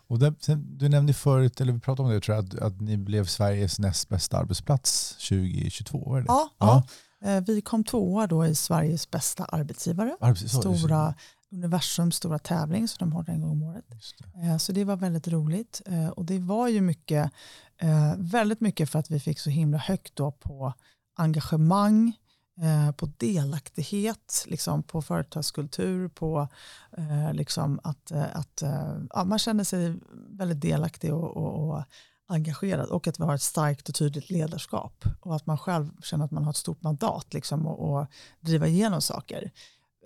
[0.07, 2.97] Och där, du nämnde förut, eller vi pratade om det, tror jag, att, att ni
[2.97, 6.09] blev Sveriges näst bästa arbetsplats 2022.
[6.09, 6.25] Var det?
[6.27, 6.83] Ja, ja.
[7.19, 7.29] ja.
[7.29, 10.17] Eh, vi kom tvåa då i Sveriges bästa arbetsgivare.
[10.19, 11.15] Arbets stora
[11.51, 13.85] universums stora tävling som de har en gång om året.
[13.89, 14.41] Det.
[14.41, 15.81] Eh, så det var väldigt roligt.
[15.85, 17.31] Eh, och det var ju mycket,
[18.17, 20.73] väldigt mycket för att vi fick så himla högt då på
[21.15, 22.13] engagemang,
[22.61, 26.47] Eh, på delaktighet, liksom på företagskultur, på
[26.97, 29.99] eh, liksom att, eh, att eh, ja, man känner sig
[30.29, 31.83] väldigt delaktig och, och, och,
[32.27, 36.25] engagerad och att vi har ett starkt och tydligt ledarskap och att man själv känner
[36.25, 38.07] att man har ett stort mandat liksom, och, och
[38.39, 39.51] driva igenom saker.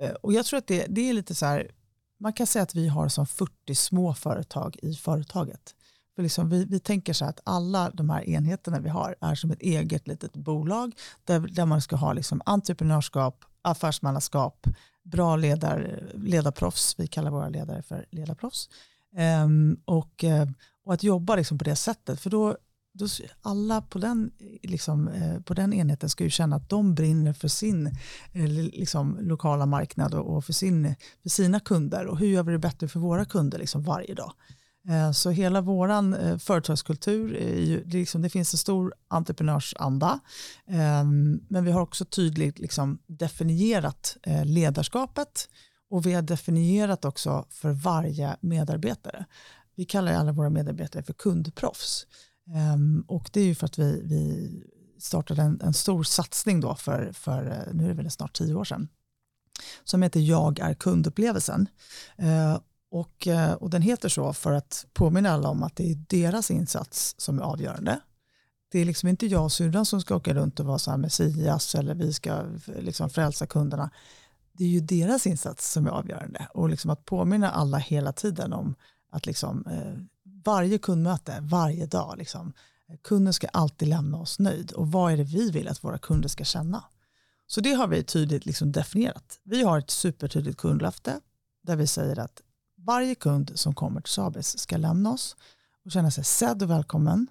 [0.02, 1.72] Eh, och jag tror att det, det är lite så här,
[2.20, 5.76] man kan säga att vi har som 40 små företag i företaget.
[6.18, 9.52] För liksom vi, vi tänker så att alla de här enheterna vi har är som
[9.52, 10.94] ett eget litet bolag
[11.24, 14.68] där, där man ska ha liksom entreprenörskap, affärsmannaskap,
[15.04, 18.70] bra ledar, ledarproffs, vi kallar våra ledare för ledarproffs.
[19.44, 20.48] Um, och, eh,
[20.86, 22.58] och att jobba liksom på det sättet, för då,
[22.94, 23.08] då
[23.42, 24.32] alla på den,
[24.64, 27.88] liksom, eh, på den enheten ska ju känna att de brinner för sin
[28.34, 32.52] eh, liksom, lokala marknad och, och för, sin, för sina kunder och hur gör vi
[32.52, 34.34] det bättre för våra kunder liksom, varje dag.
[34.90, 40.20] Eh, så hela vår eh, företagskultur, är ju, det, liksom, det finns en stor entreprenörsanda.
[40.68, 45.50] Ehm, men vi har också tydligt liksom definierat eh, ledarskapet
[45.90, 49.26] och vi har definierat också för varje medarbetare.
[49.76, 52.08] Vi kallar alla våra medarbetare för kundproffs.
[52.56, 54.52] Ehm, och det är ju för att vi, vi
[55.00, 58.64] startade en, en, stor satsning då för, för, nu är det väl snart tio år
[58.64, 58.88] sedan,
[59.84, 61.68] som heter Jag är kundupplevelsen.
[62.92, 66.52] Och, eh, och den heter så för att påminna alla om att det är deras
[66.52, 68.00] insats som är avgörande.
[68.72, 70.98] Det är liksom inte jag och syrran som ska åka runt och vara så här
[70.98, 73.90] messias eller vi ska eh, liksom frälsa kunderna.
[74.52, 76.48] Det är ju deras insats som är avgörande.
[76.54, 78.76] Och liksom att påminna alla hela tiden om
[79.12, 80.04] att liksom, eh,
[80.46, 82.54] varje kundmöte, varje dag, liksom,
[83.04, 84.72] kunden ska alltid lämna oss nöjd.
[84.72, 86.84] Och vad är det vi vill att våra kunder ska känna?
[87.48, 89.40] Så det har vi tydligt liksom definierat.
[89.44, 91.20] Vi har ett supertydligt kundlöfte
[91.62, 92.42] där vi säger att
[92.78, 95.36] varje kund som kommer till Sabis ska lämna oss
[95.86, 97.28] och känna sig sedd och välkommen.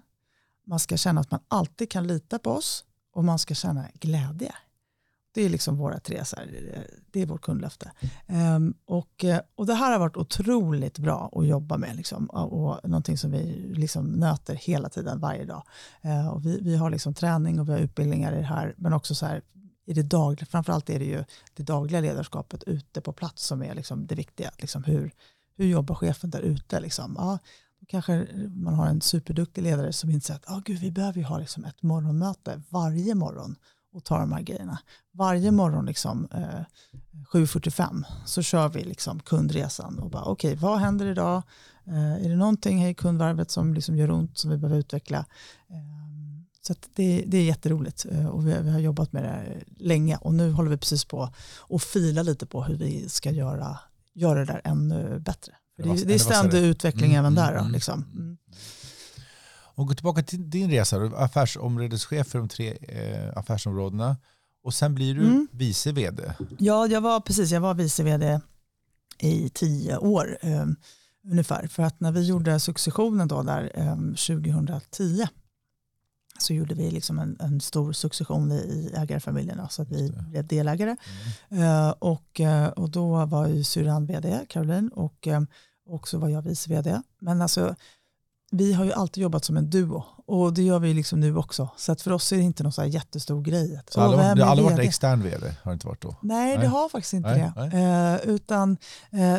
[0.67, 4.55] Man ska känna att man alltid kan lita på oss och man ska känna glädje.
[5.35, 6.47] Det är liksom våra tre, så här,
[7.11, 7.93] det är vårt kundlöfte.
[8.27, 12.53] Um, och, eh, och det här har varit otroligt bra att jobba med liksom, och,
[12.53, 15.63] och någonting som vi liksom nöter hela tiden, varje dag.
[16.05, 18.93] Uh, och vi, vi har liksom träning och vi har utbildningar i det här, men
[18.93, 19.43] också så här,
[19.87, 21.25] i det dagliga, framförallt är det ju
[21.55, 24.51] det dagliga ledarskapet ute på plats som är liksom det viktiga.
[24.59, 25.13] Liksom hur,
[25.57, 26.81] hur jobbar chefen där ute?
[26.81, 27.15] Liksom?
[27.19, 27.39] Ja,
[27.81, 31.39] då kanske man har en superduktig ledare som inser att ah, gud, vi behöver ha
[31.39, 33.57] liksom ett morgonmöte varje morgon
[33.93, 34.79] och ta de här grejerna.
[35.13, 36.65] Varje morgon liksom, eh,
[37.33, 41.43] 7.45 så kör vi liksom kundresan och bara okej, okay, vad händer idag?
[41.87, 45.19] Eh, är det någonting i kundvarvet som liksom gör ont som vi behöver utveckla?
[45.69, 46.07] Eh,
[46.61, 50.35] så det, det är jätteroligt eh, och vi, vi, har jobbat med det länge och
[50.35, 51.31] nu håller vi precis på
[51.71, 53.79] att fila lite på hur vi ska göra
[54.17, 55.53] göra det där ännu bättre.
[55.77, 57.53] För det, det är ständig utveckling mm, även där.
[57.55, 58.03] Då, mm, liksom.
[58.03, 58.25] Mm.
[58.25, 58.37] mm.
[59.77, 64.17] Och gå tillbaka till din resa, affärsområdeschef för de tre eh, affärsområdena
[64.63, 65.49] och sen blir du mm.
[65.53, 66.33] vice vd.
[66.59, 68.41] Ja, jag var, precis, jag var vice vd
[69.19, 70.67] i tio år eh,
[71.31, 71.67] ungefär.
[71.67, 75.27] För att när vi gjorde successionen då där eh, 2010
[76.39, 80.97] så gjorde vi liksom en, en stor succession i ägarfamiljerna så att vi blev delägare.
[81.49, 81.63] Mm.
[81.63, 85.41] Uh, och, uh, och då var ju syrran vd, Caroline, och, uh,
[85.89, 87.03] och så var jag vice vd.
[87.21, 87.75] Men alltså,
[88.51, 91.69] vi har ju alltid jobbat som en duo och det gör vi liksom nu också.
[91.77, 93.81] Så att för oss är det inte någon så jättestor grej.
[93.89, 95.55] Så alla, det har aldrig varit extern vd?
[95.63, 96.17] Har det inte varit då?
[96.23, 96.59] Nej, nej.
[96.59, 97.79] det har faktiskt inte nej, det.
[97.79, 98.21] Nej.
[98.25, 98.77] utan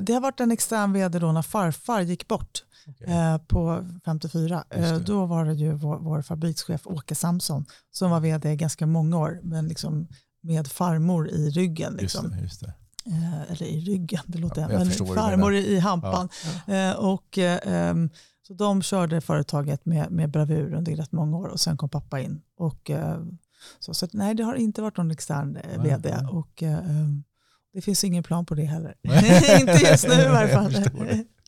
[0.02, 3.14] det har varit en extern vd då när farfar gick bort okay.
[3.14, 4.64] eh, på 54.
[4.70, 9.18] Eh, då var det ju vår, vår fabrikschef Åke Samson som var vd ganska många
[9.18, 10.08] år, men liksom
[10.42, 11.94] med farmor i ryggen.
[11.94, 12.26] Liksom.
[12.26, 12.74] Just det, just det.
[13.12, 16.30] Eh, eller i ryggen, det låter ja, men farmor i hampan.
[16.66, 16.96] Ja.
[16.96, 17.40] Och,
[18.48, 22.20] så de körde företaget med, med bravur under rätt många år och sen kom pappa
[22.20, 22.42] in.
[22.58, 22.92] Och,
[23.80, 26.80] Så, så nej, det har inte varit någon extern eh, vd och eh,
[27.74, 28.96] det finns ingen plan på det heller.
[29.60, 30.74] inte just nu i varje fall.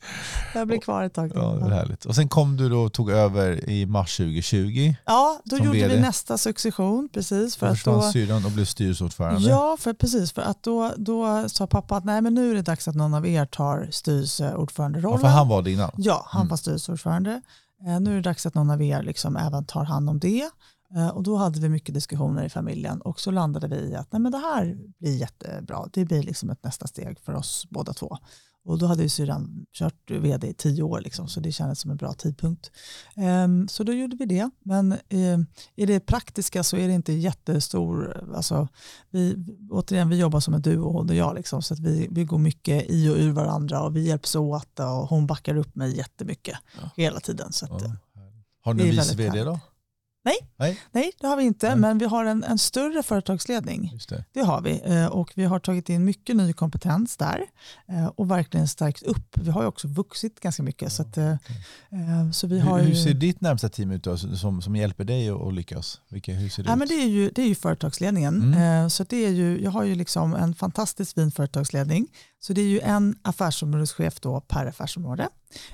[0.54, 1.40] Jag blir kvar ett tag till.
[1.42, 2.06] Ja, det är härligt.
[2.06, 4.94] Och sen kom du då och tog över i mars 2020.
[5.06, 5.96] Ja, då gjorde vd.
[5.96, 7.10] vi nästa succession.
[7.14, 9.50] Precis, för Då att då, syrran och blev styrelseordförande.
[9.50, 10.32] ja, för, precis.
[10.32, 13.14] För att då, då sa pappa att nej, men nu är det dags att någon
[13.14, 15.20] av er tar Ja, styrelseordföranderollen.
[15.20, 15.92] för han var det innan.
[15.98, 16.50] Ja, han Mm.
[16.50, 17.42] var styrelseordförande.
[17.88, 20.50] Eh, nu är det dags att någon av er liksom även tar hand om det.
[20.96, 24.12] Eh, och då hade vi mycket diskussioner i familjen och så landade vi i att
[24.12, 25.86] nej, men det här blir jättebra.
[25.94, 28.18] Det blir liksom ett nästa steg för oss båda två.
[28.66, 31.92] Och då hade ju syrran kört vd i tio år, liksom, så det kändes som
[31.92, 32.72] en bra tidpunkt.
[33.16, 34.50] Ehm, så då gjorde vi det.
[34.64, 35.40] Men eh,
[35.76, 38.68] i det praktiska så är det inte jättestor, alltså,
[39.10, 39.36] vi,
[39.72, 42.38] återigen vi jobbar som en duo hon och jag, liksom, så att vi, vi går
[42.38, 46.58] mycket i och ur varandra och vi hjälps åt och hon backar upp mig jättemycket
[46.82, 46.90] Ja.
[46.96, 47.54] hela tiden.
[47.54, 47.96] Så att, Ja.
[48.62, 49.60] Har ni vice vd då?
[50.26, 50.36] Nej.
[50.58, 51.78] Nej, Nej, det har vi inte, Nej.
[51.78, 53.90] men vi har en, en större företagsledning.
[53.94, 54.26] just det.
[54.34, 57.46] Det har vi eh, och vi har tagit in mycket ny kompetens där
[57.90, 59.38] eh, och verkligen stärkt upp.
[59.42, 60.92] Vi har ju också vuxit ganska mycket.
[60.94, 64.18] Så, att, eh, eh, så vi har Hur, hur ser ditt närmsta team ut då,
[64.18, 66.02] som, som hjälper dig att lyckas?
[66.10, 66.80] Vilka, hur ser det Ja, ut?
[66.80, 68.54] men det, är ju, det är ju företagsledningen.
[68.54, 68.90] Mm.
[68.90, 72.08] Så det är ju, jag har ju liksom en fantastiskt fin företagsledning.
[72.40, 75.30] Så det är ju en affärsområdeschef då per affärsområde.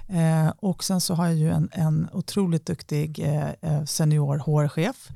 [0.09, 5.09] Eh, och sen så har jag ju en, en otroligt duktig eh, eh senior HR-chef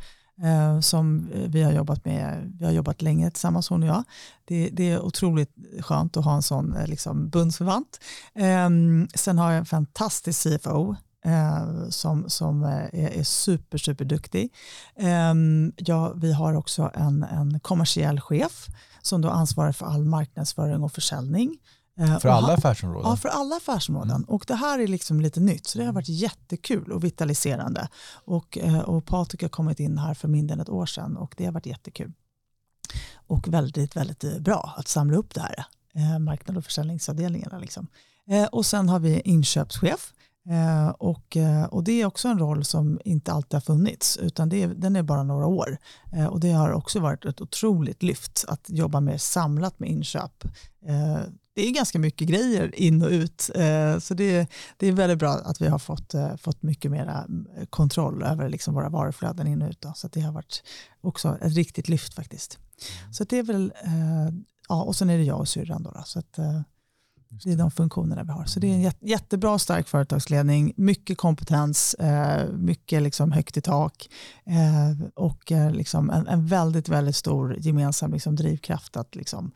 [0.44, 2.54] eh, som eh, vi har jobbat med.
[2.60, 4.04] Vi har jobbat länge tillsammans hon och jag.
[4.46, 8.00] Det, det är otroligt skönt att ha en sån eh, liksom, bundsförvant.
[8.36, 8.70] Eh,
[9.16, 10.96] sen har jag en fantastisk CFO
[11.26, 14.54] eh, som, som eh, är, är super, super duktig.
[14.96, 18.68] Ehm, ja, vi har också en, en kommersiell chef
[19.02, 21.58] som då ansvarar för all marknadsföring och försäljning.
[22.00, 23.10] Eh, För och alla han- affärsområden?
[23.12, 24.24] Ja, för alla affärsområden.
[24.24, 27.88] Och det här är liksom lite nytt, så det har varit jättekul och vitaliserande.
[28.26, 31.34] Och, eh, och Patrik har kommit in här för mindre än ett år sedan och
[31.38, 32.12] det har varit jättekul.
[33.28, 35.66] Och väldigt, väldigt eh, bra att samla upp det här,
[36.20, 37.60] marknad och försäljningsavdelningarna.
[37.60, 37.88] Liksom.
[38.52, 40.14] Och sen har vi inköpschef.
[40.50, 44.50] Eh, och, eh, och det är också en roll som inte alltid har funnits, utan
[44.50, 45.78] det är, den är bara några år.
[46.14, 50.44] Eh, och det har också varit ett otroligt lyft att jobba mer samlat med inköp.
[50.86, 51.20] Eh,
[51.54, 55.32] det är ganska mycket grejer in och ut, eh, så det, det är väldigt bra
[55.32, 57.28] att vi har fått, eh, fått mycket mera
[57.58, 59.82] eh, kontroll över liksom våra varuflöden in och ut.
[59.82, 59.94] Då.
[59.96, 60.64] Så det har varit
[61.02, 62.58] också ett riktigt lyft faktiskt.
[63.12, 63.74] Så att det är väl,
[64.70, 65.92] ja, och sen är det jag och syrran då.
[65.92, 66.40] då så att,
[67.30, 68.46] det är de funktionerna vi har.
[68.46, 73.62] Så det är en jät- jättebra stark företagsledning, mycket kompetens, eh, mycket liksom högt i
[73.62, 74.10] tak
[74.46, 79.52] eh, och eh, liksom en, en väldigt, väldigt stor gemensam liksom drivkraft att, liksom,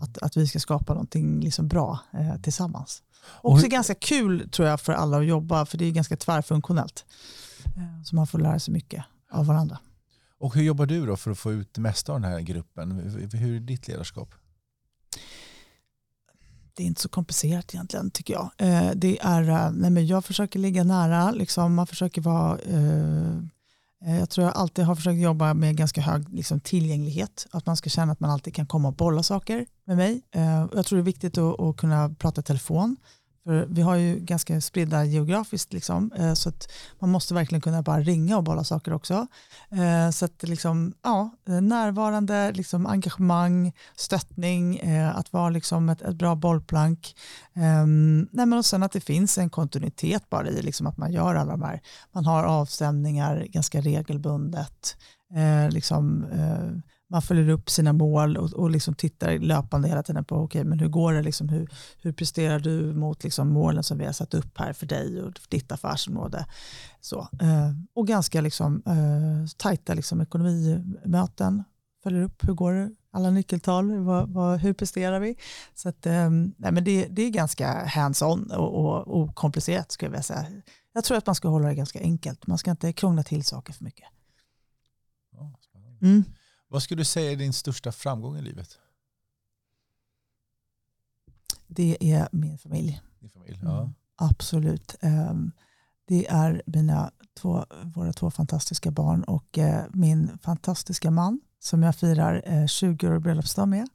[0.00, 1.98] att, att vi ska skapa någonting liksom bra
[2.42, 3.02] tillsammans.
[3.42, 7.04] Också ganska kul tror jag för alla att jobba, för det är ganska tvärfunktionellt.
[8.04, 9.78] Så man får lära sig mycket av varandra.
[10.38, 12.90] Och hur jobbar du då för att få ut det mesta av den här gruppen?
[13.32, 14.34] Hur är ditt ledarskap?
[16.74, 18.50] Det är inte så komplicerat egentligen tycker jag.
[18.58, 23.36] Eh, det är, eh, nej men jag försöker ligga nära, liksom, man försöker vara eh,
[24.06, 27.46] eh, jag tror jag alltid har försökt jobba med ganska hög liksom, tillgänglighet.
[27.50, 30.22] Att man ska känna att man alltid kan komma och bolla saker med mig.
[30.34, 32.96] Eh, jag tror det är viktigt att, att kunna prata i telefon.
[33.44, 37.82] För vi har ju ganska spridda geografiskt, liksom, eh, så att man måste verkligen kunna
[37.82, 39.26] bara ringa och bolla saker också.
[39.70, 46.16] Eh, så att liksom, ja, närvarande, liksom, engagemang, stöttning, eh, att vara liksom ett, ett
[46.16, 47.16] bra bollplank.
[47.54, 47.86] Eh,
[48.30, 51.34] nej, men och sen att det finns en kontinuitet bara i liksom, att man gör
[51.34, 51.80] alla de här,
[52.12, 54.96] man har avstämningar ganska regelbundet.
[55.34, 60.24] Eh, liksom, eh, man följer upp sina mål och, och liksom tittar löpande hela tiden
[60.24, 61.68] på okay, men hur går det, liksom, hur,
[62.02, 65.38] hur presterar du mot liksom, målen som vi har satt upp här för dig och
[65.38, 66.46] för ditt affärsområde.
[67.00, 71.64] Så, eh, och ganska liksom, eh, tajta liksom, ekonomimöten,
[72.02, 75.36] följer upp hur går det, alla nyckeltal, vad, vad, hur presterar vi?
[75.74, 80.10] Så att, eh, nej, men det, det är ganska hands-on och, och okomplicerat skulle jag
[80.10, 80.46] vilja säga.
[80.92, 83.72] Jag tror att man ska hålla det ganska enkelt, man ska inte krångla till saker
[83.72, 84.08] för mycket.
[86.02, 86.24] Mm.
[86.72, 88.78] Vad skulle du säga är din största framgång i livet?
[91.66, 93.00] Det är min familj.
[93.20, 93.54] Din familj?
[93.62, 93.72] Mm.
[93.74, 93.92] Ja.
[94.16, 94.96] Absolut.
[95.00, 95.52] Ehm,
[96.08, 97.10] Det är mina
[97.40, 103.08] två, våra två fantastiska barn och eh, min fantastiska man som jag firar eh, 20
[103.08, 103.88] år bröllopsdag med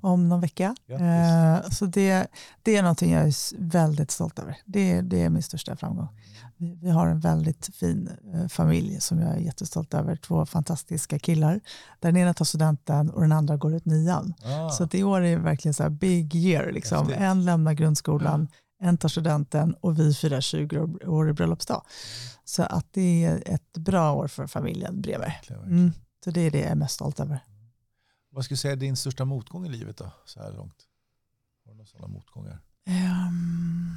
[0.00, 0.76] om någon vecka.
[0.86, 1.04] Grattis.
[1.66, 2.26] Eh, Så det,
[2.62, 4.56] det är någonting jag är väldigt stolt över.
[4.64, 6.08] Det, det är min största framgång.
[6.56, 10.16] Vi, har en väldigt fin eh, familj som jag är jättestolt över.
[10.16, 11.60] Två fantastiska killar.
[12.00, 14.34] Där den ena tar studenten och den andra går ut nian.
[14.44, 14.70] Ah.
[14.70, 16.72] Så att i år är verkligen så här big year.
[16.72, 17.10] Liksom.
[17.12, 18.48] En lämnar grundskolan,
[18.80, 21.82] en tar studenten och vi firar 20 år- i bröllopsdag.
[22.44, 25.32] Så att det är ett bra år för familjen bredvid.
[25.50, 25.92] Mm,
[26.24, 27.44] Så det är det jag är mest stolt över.
[28.30, 30.76] Vad skulle du säga är din största motgång i livet då, så här långt?
[31.64, 32.58] Har du några sådana motgångar?
[32.86, 33.96] Um,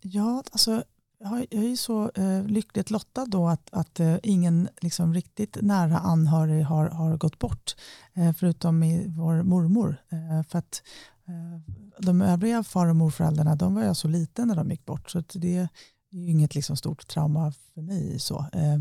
[0.00, 0.84] ja, alltså
[1.22, 5.98] jag är ju så eh, lyckligt lottad då att, att eh, ingen liksom, riktigt nära
[5.98, 7.76] anhörig har, har gått bort.
[8.14, 9.96] eh, förutom i vår mormor.
[10.08, 10.82] Eh, för att
[11.28, 15.10] eh, de övriga far och morföräldrarna de var jag så liten när de gick bort.
[15.10, 15.68] Så det är
[16.10, 18.18] ju inget liksom, stort trauma för mig.
[18.18, 18.46] Så.
[18.52, 18.78] Eh,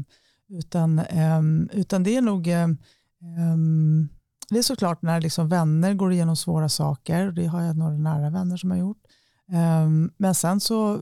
[0.49, 2.77] utan, ehm, utan det är nog ehm,
[3.21, 4.09] ehm,
[4.49, 7.31] det är såklart när liksom vänner går igenom svåra saker.
[7.31, 9.03] Det har jag några nära vänner som har gjort.
[9.51, 10.99] Ehm, men sen så,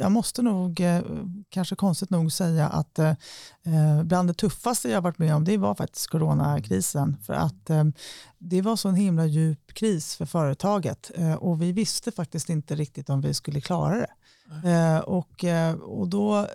[0.00, 1.02] jag måste nog, eh,
[1.48, 3.10] kanske konstigt nog säga att eh,
[3.62, 7.16] eh, bland det tuffaste jag varit med om det var faktiskt coronakrisen.
[7.22, 7.70] För att
[8.38, 13.10] det var så en himla djup kris för företaget och vi visste faktiskt inte riktigt
[13.10, 15.02] om vi skulle klara det.
[15.02, 15.44] Och,
[15.80, 16.46] och då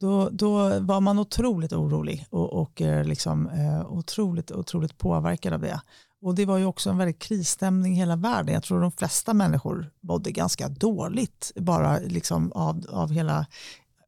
[0.00, 3.50] då, då var man otroligt orolig och, och liksom,
[3.88, 5.80] otroligt, otroligt påverkad av det.
[6.22, 8.54] Och det var ju också en väldigt krisstämning i hela världen.
[8.54, 13.46] Jag tror de flesta människor mådde ganska dåligt bara liksom av, av, hela,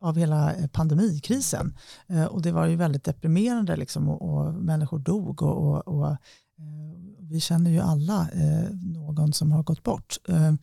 [0.01, 1.77] av hela eh, pandemikrisen.
[2.07, 5.43] Eh, och det var ju väldigt deprimerande liksom, och, och människor dog.
[5.43, 6.17] och, och, och
[6.65, 10.19] Eh, vi känner ju alla eh, någon som har gått bort.
[10.29, 10.55] Eh,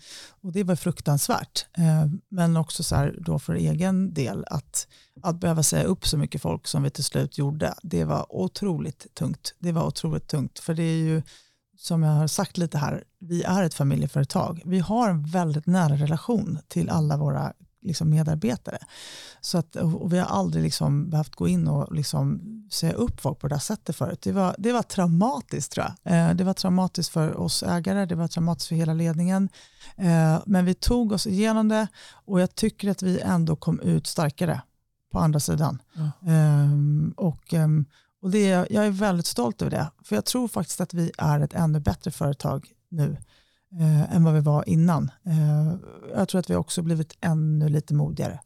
[0.41, 1.65] och det var fruktansvärt.
[2.29, 4.87] Men också så här, då för egen del att,
[5.21, 7.73] att behöva säga upp så mycket folk som vi till slut gjorde.
[7.83, 9.55] Det var otroligt tungt.
[9.59, 10.59] Det var otroligt tungt.
[10.59, 11.21] För det är ju
[11.81, 14.61] som jag har sagt lite här, vi är ett familjeföretag.
[14.65, 18.77] Vi har en väldigt nära relation till alla våra liksom, medarbetare.
[19.41, 22.41] Så att, och vi har aldrig liksom behövt gå in och liksom
[22.73, 24.21] säga upp folk på det här sättet förut.
[24.21, 26.13] Det var, det var traumatiskt tror jag.
[26.13, 29.49] Eh, det var traumatiskt för oss ägare, det var traumatiskt för hela ledningen.
[29.95, 31.87] Eh, men vi tog oss igenom det
[32.25, 34.61] och jag tycker att vi ändå kom ut starkare
[35.11, 35.81] på andra sidan.
[36.21, 37.13] Mm.
[37.17, 37.85] Och, ehm,
[38.21, 39.91] och det, jag är väldigt stolt över det.
[40.03, 43.17] För jag tror faktiskt att vi är ett ännu bättre företag nu
[43.79, 45.11] eh, än vad vi var innan.
[45.25, 45.73] Eh,
[46.15, 48.39] jag tror att vi också blivit ännu lite modigare.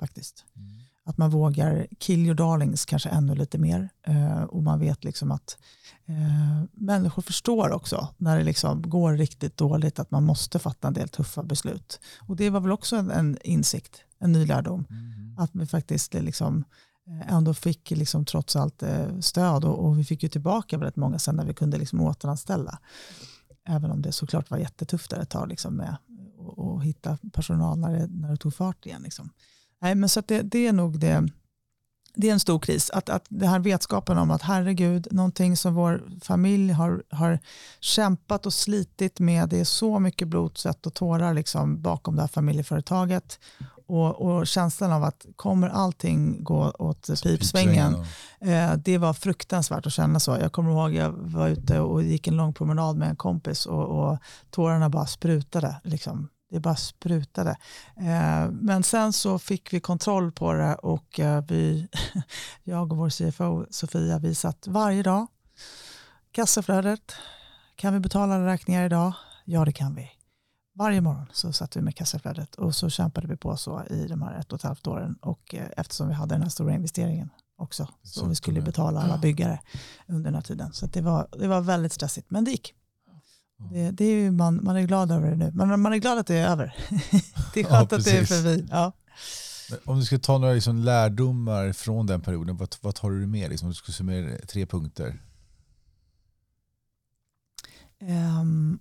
[0.00, 0.44] faktiskt.
[0.56, 0.75] Mm.
[1.06, 3.88] Att man vågar kill your darlings kanske ännu lite mer.
[4.02, 5.58] Eh, och man vet liksom att
[6.06, 10.94] eh, människor förstår också när det liksom går riktigt dåligt att man måste fatta en
[10.94, 12.00] del tuffa beslut.
[12.20, 14.84] Och det var väl också en, en insikt, en ny lärdom.
[14.90, 15.38] Mm.
[15.38, 16.64] Att vi faktiskt liksom,
[17.10, 20.96] Eh, ändå fick liksom trots allt eh, stöd och, och, vi fick ju tillbaka väldigt
[20.96, 22.78] många sen när vi kunde liksom återanställa.
[23.68, 25.96] Även om det såklart var jättetufft där ett tag liksom med
[26.76, 29.02] att hitta personal när det, när det tog fart igen.
[29.02, 29.30] Liksom.
[29.82, 31.28] Nej, men så det, det, är nog det,
[32.14, 32.90] det är en stor kris.
[32.90, 37.38] Att, att det här vetskapen om att herregud, någonting som vår familj har, har
[37.80, 42.22] kämpat och slitit med, det är så mycket blod, svett och tårar liksom bakom det
[42.22, 43.38] här familjeföretaget
[43.86, 47.94] och, och, känslan av att kommer allting gå åt pipsvängen,
[48.40, 50.30] eh, det var fruktansvärt att känna så.
[50.40, 53.84] Jag kommer ihåg jag var ute och gick en lång promenad med en kompis och,
[53.84, 54.18] och
[54.50, 55.76] tårarna bara sprutade.
[55.84, 56.28] Liksom.
[56.50, 57.56] Det bara sprutade.
[57.96, 61.88] Eh, men sen så fick vi kontroll på det och eh, vi,
[62.64, 65.26] jag och vår CFO Sofia, vi satt varje dag,
[66.32, 67.12] kassaflödet,
[67.76, 69.12] kan vi betala räkningar idag?
[69.44, 70.10] Ja, det kan vi
[70.78, 74.22] varje morgon så satt vi med kassaflödet och så kämpade vi på så i de
[74.22, 77.30] här ett och ett halvt åren och eh, eftersom vi hade den här stora investeringen
[77.58, 79.60] också så, så vi skulle betala alla byggare
[80.08, 80.72] under den här tiden.
[80.72, 82.74] Så det var, det var väldigt stressigt men det gick.
[83.58, 85.52] Det, det är man, man är glad över det nu.
[85.54, 86.76] Man, man är glad att det är över.
[87.54, 88.66] det är skönt ja, att det är förbi.
[88.70, 88.92] Ja.
[89.84, 93.50] Om du ska ta några liksom lärdomar från den perioden, vad, vad tar du med?
[93.50, 95.22] Liksom, du skulle summera tre punkter.
[98.00, 98.78] Um,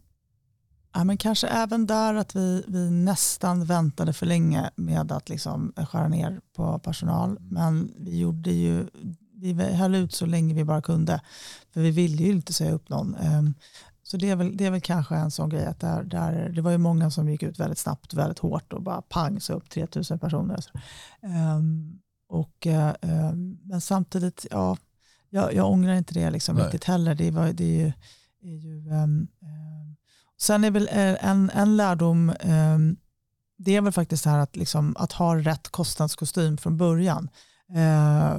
[0.98, 5.74] Ja, men kanske även där att vi, vi nästan väntade för länge med att liksom
[5.76, 7.38] skära ner på personal.
[7.40, 8.88] Men vi gjorde ju,
[9.34, 11.22] vi höll ut så länge vi bara kunde.
[11.74, 13.16] För vi ville ju inte säga upp någon.
[14.08, 16.62] Så det är väl, det är väl kanske en sån grej att där, där, det
[16.62, 19.70] var ju många som gick ut väldigt snabbt, väldigt hårt och bara pang så upp
[19.70, 20.66] 3000 personer.
[21.58, 22.00] Um,
[22.30, 22.68] och,
[23.02, 24.78] um, men samtidigt, ja,
[25.30, 27.16] jag, jag ångrar inte det liksom riktigt heller.
[27.16, 27.94] Det, var, det är ju,
[28.42, 29.28] är ju um,
[30.38, 32.34] Sen är väl eh, en, en lärdom,
[33.58, 37.30] det är väl faktiskt det här att, liksom, att ha rätt kostnadskostym från början.
[37.76, 38.36] Eh,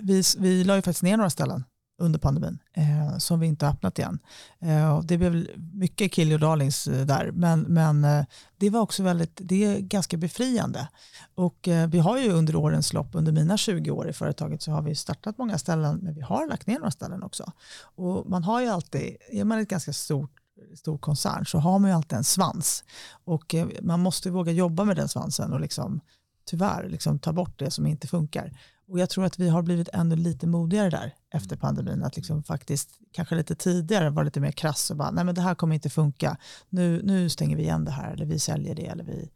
[0.00, 1.64] vi, vi la ju faktiskt ner några ställen
[1.98, 4.18] under pandemin eh, som vi inte har öppnat igen.
[4.60, 8.24] Eh, det blev mycket kill your darlings eh, där men, men eh,
[8.56, 10.88] det var också väldigt, det är ganska befriande.
[11.34, 14.70] Och eh, vi har ju under årens lopp, under mina 20 år i företaget så
[14.70, 17.52] har vi startat många ställen men vi har lagt ner några ställen också.
[17.80, 20.30] Och man har ju alltid, är man ett ganska stort
[20.74, 22.84] stor koncern så har man ju alltid en svans.
[23.24, 26.00] Och eh, man måste våga jobba med den svansen och liksom,
[26.44, 28.52] tyvärr liksom, ta bort det som inte funkar.
[28.88, 32.02] Och jag tror att vi har blivit ännu lite modigare där efter pandemin.
[32.02, 35.40] Att liksom faktiskt kanske lite tidigare vara lite mer krass och bara, nej men det
[35.40, 36.36] här kommer inte funka.
[36.68, 38.86] Nu, nu stänger vi igen det här eller vi säljer det.
[38.86, 39.30] Eller vi...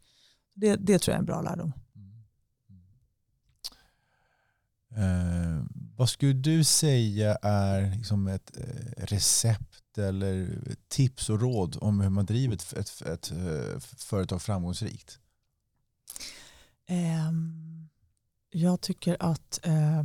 [0.53, 1.73] det, det tror jag är en bra lärdom.
[4.95, 12.01] Eh, vad skulle du säga är liksom ett eh, recept eller tips och råd om
[12.01, 15.19] hur man driver ett, ett, ett, eh, företag framgångsrikt?
[16.89, 17.72] Um,
[18.53, 20.03] jag tycker att eh,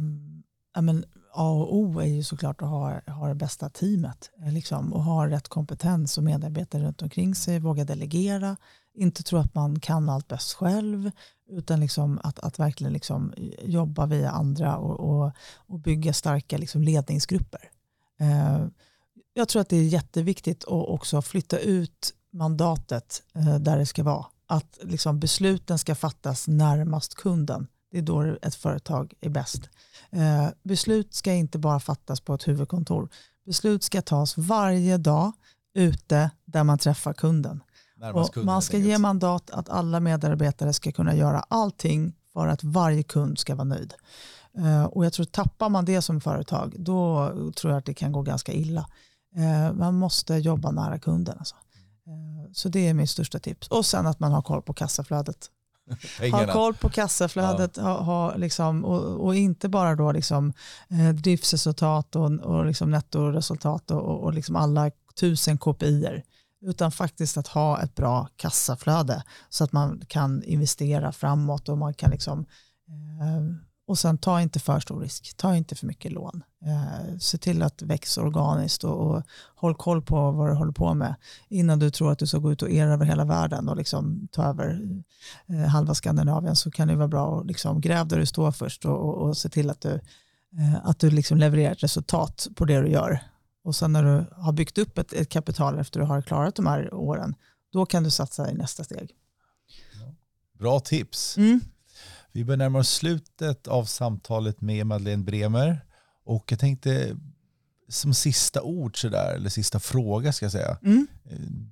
[0.82, 4.92] men, A och O är ju såklart att ha, ha det bästa teamet eh, liksom,
[4.92, 8.57] och ha rätt kompetens och medarbetare runt omkring sig, våga delegera,
[8.94, 11.11] inte tro att man kan allt bäst själv
[11.49, 16.82] utan liksom att, att verkligen liksom jobba via andra och, och, och bygga starka liksom
[16.82, 17.70] ledningsgrupper.
[18.20, 18.66] Eh,
[19.34, 24.03] jag tror att det är jätteviktigt att också flytta ut mandatet eh, där det ska
[24.03, 24.26] vara.
[24.46, 27.66] Att liksom besluten ska fattas närmast kunden.
[27.91, 29.62] Det är då ett företag är bäst.
[30.14, 33.09] Uh, beslut ska inte bara fattas på ett huvudkontor.
[33.47, 35.32] Beslut ska tas varje dag
[35.74, 37.62] ute där man träffar kunden.
[38.14, 43.03] Och man ska ge mandat att alla medarbetare ska kunna göra allting för att varje
[43.03, 43.95] kund ska vara nöjd.
[44.59, 47.95] Uh, och jag tror att tappar man det som företag, då tror jag att det
[47.95, 48.86] kan gå ganska illa.
[49.36, 51.39] Uh, man måste jobba nära kunden.
[51.39, 51.55] Alltså.
[52.09, 53.68] Uh, så det är mitt största tips.
[53.68, 55.51] Och sen att man har koll på kassaflödet.
[56.32, 60.53] ha koll på kassaflödet ha, ha liksom, och, och, inte bara då liksom,
[60.91, 66.22] eh, driftsresultat och, och liksom nettoresultat och, och liksom alla tusen KPI
[66.61, 71.95] utan faktiskt att ha ett bra kassaflöde så att man kan investera framåt och man
[71.95, 72.47] kan liksom
[72.89, 76.43] eh, och sen ta inte för stor risk, ta inte för mycket lån.
[76.64, 79.22] Eh, se till att växa organiskt och, och
[79.55, 81.14] håll koll på vad du håller på med
[81.49, 84.45] innan du tror att du ska gå ut och erövra hela världen och liksom ta
[84.45, 84.80] över
[85.47, 88.84] eh, halva Skandinavien så kan det vara bra att liksom gräv där du står först
[88.84, 89.93] och, och, och se till att du,
[90.59, 93.20] eh, att du liksom levererar ett resultat på det du gör
[93.64, 96.55] och sen när du har byggt upp ett, ett kapital efter att du har klarat
[96.55, 97.34] de här åren,
[97.72, 99.14] då kan du satsa i nästa steg.
[100.59, 101.36] Bra tips.
[101.36, 101.61] Mm.
[102.39, 105.84] Vi börjar närma oss slutet av samtalet med Madeleine Bremer.
[106.24, 107.16] Och jag tänkte
[107.89, 110.78] som sista ord sådär, eller sista fråga ska jag säga.
[110.82, 111.07] Mm.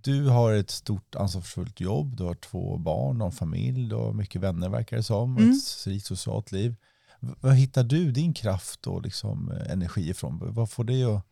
[0.02, 4.12] Du har ett stort ansvarsfullt jobb, du har två barn och en familj, du har
[4.12, 5.52] mycket vänner verkar det som, och mm.
[5.52, 6.76] ett rikt socialt liv.
[7.20, 10.54] Var hittar du din kraft och liksom energi ifrån?
[10.54, 11.26] Vad får det att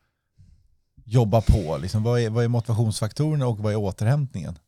[1.04, 1.78] jobba på?
[1.82, 4.58] Liksom, vad, är, vad är motivationsfaktorerna och vad är återhämtningen?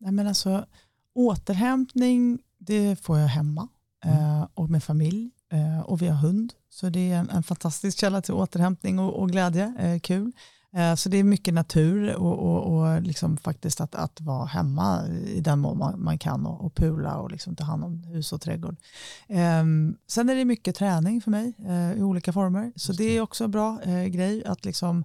[0.00, 0.66] Nej men alltså,
[1.14, 2.38] återhämtning
[2.68, 3.68] det får jag hemma
[4.04, 4.18] mm.
[4.18, 6.52] uh, och med familj uh, och vi har hund.
[6.70, 9.72] Så det är en, en fantastisk källa till återhämtning och, och glädje.
[9.84, 10.32] Uh, kul.
[10.72, 15.06] Eh, så det är mycket natur och, och, och liksom faktiskt att, att vara hemma
[15.26, 18.32] i den mån man, man kan och, och pula och liksom ta hand om hus
[18.32, 18.76] och trädgård.
[19.28, 22.72] Um, sen är det mycket träning för mig uh, i olika former.
[22.76, 23.16] Så det.
[23.16, 25.04] är också en bra uh, grej att liksom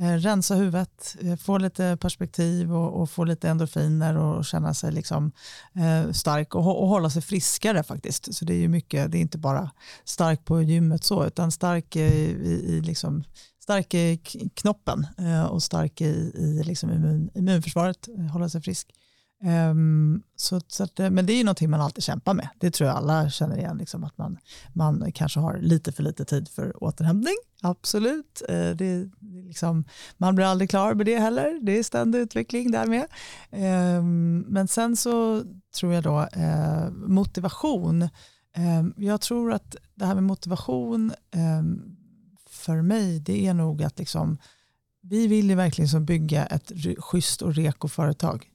[0.00, 4.92] Eh, rensa huvudet, eh, få lite perspektiv och, och, få lite endorfiner och känna sig
[4.92, 5.32] liksom,
[5.74, 8.34] eh, stark och, och, hålla sig friskare faktiskt.
[8.34, 9.70] Så det är ju mycket, det är inte bara
[10.04, 13.24] stark på gymmet så, utan stark i, i liksom
[13.62, 14.20] stark i
[14.54, 18.88] knoppen eh, och stark i, i liksom immun, immunförsvaret, hålla sig frisk.
[19.44, 22.48] Um, så, så att, eh, men det är ju någonting man alltid kämpar med.
[22.58, 24.38] Det tror jag alla känner igen, liksom, att man,
[24.72, 27.34] man kanske har lite för lite tid för återhämtning.
[27.62, 28.42] Absolut.
[28.50, 29.84] Uh, det, det liksom,
[30.16, 31.58] man blir aldrig klar med det heller.
[31.62, 33.06] Det är ständig utveckling där med.
[33.98, 38.08] Um, men sen så tror jag då uh, motivation.
[38.56, 41.12] Um, jag tror att det här med motivation
[42.50, 44.38] för mig det är nog att liksom,
[45.02, 48.49] vi vill ju verkligen som bygga ett schysst och reko företag.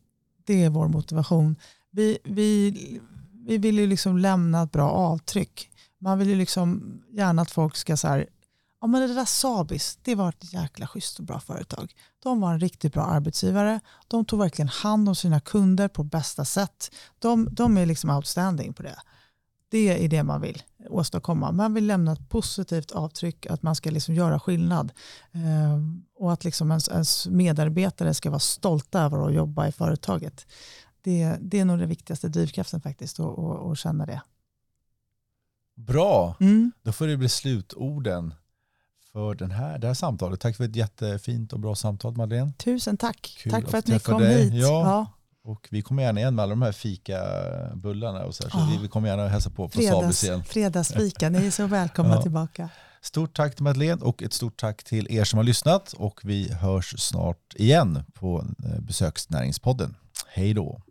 [0.46, 1.56] Det är vår motivation.
[1.92, 2.72] Vi, vi,
[3.46, 5.70] vi vill ju liksom lämna ett bra avtryck.
[6.00, 8.28] Man vill ju liksom gärna att folk ska så här,
[8.82, 11.94] ja men det där Sabis, det var ett jäkla schysst och bra företag.
[12.24, 13.80] De var en riktigt bra arbetsgivare.
[14.08, 16.96] De tog verkligen hand om sina kunder på bästa sätt.
[17.20, 18.96] De, de är liksom outstanding på det.
[19.70, 21.52] Det är det man vill åstadkomma.
[21.52, 24.92] Man vill lämna ett positivt avtryck, att man ska liksom göra skillnad.
[25.32, 25.80] Eh,
[26.16, 30.48] och att liksom ens, ens, medarbetare ska vara stolta över att jobba i företaget.
[31.02, 34.22] Det, det är nog det viktigaste drivkraften faktiskt, att känna det.
[35.76, 36.72] Bra, mm.
[36.82, 38.34] då får det bli slutorden
[39.12, 40.40] för den här, det här samtalet.
[40.40, 42.54] Tack för ett jättefint och bra samtal Madeleine.
[42.58, 43.38] Tusen tack.
[43.38, 44.44] Kul tack för att, att ni kom dig.
[44.44, 44.54] hit.
[44.54, 44.68] Ja.
[44.68, 45.15] ja.
[45.46, 48.80] Och vi kommer gärna igen med alla de här fikabullarna och så, här, så ja.
[48.82, 50.44] vi kommer gärna hälsa på på Fredags, igen.
[50.44, 52.22] Fredagsfika, ni är så välkomna ja.
[52.22, 52.70] tillbaka.
[53.02, 56.54] Stort tack till Madeleine och ett stort tack till er som har lyssnat och vi
[56.54, 59.96] hörs snart igen på eh, Besöksnäringspodden.
[60.28, 60.82] Hej då!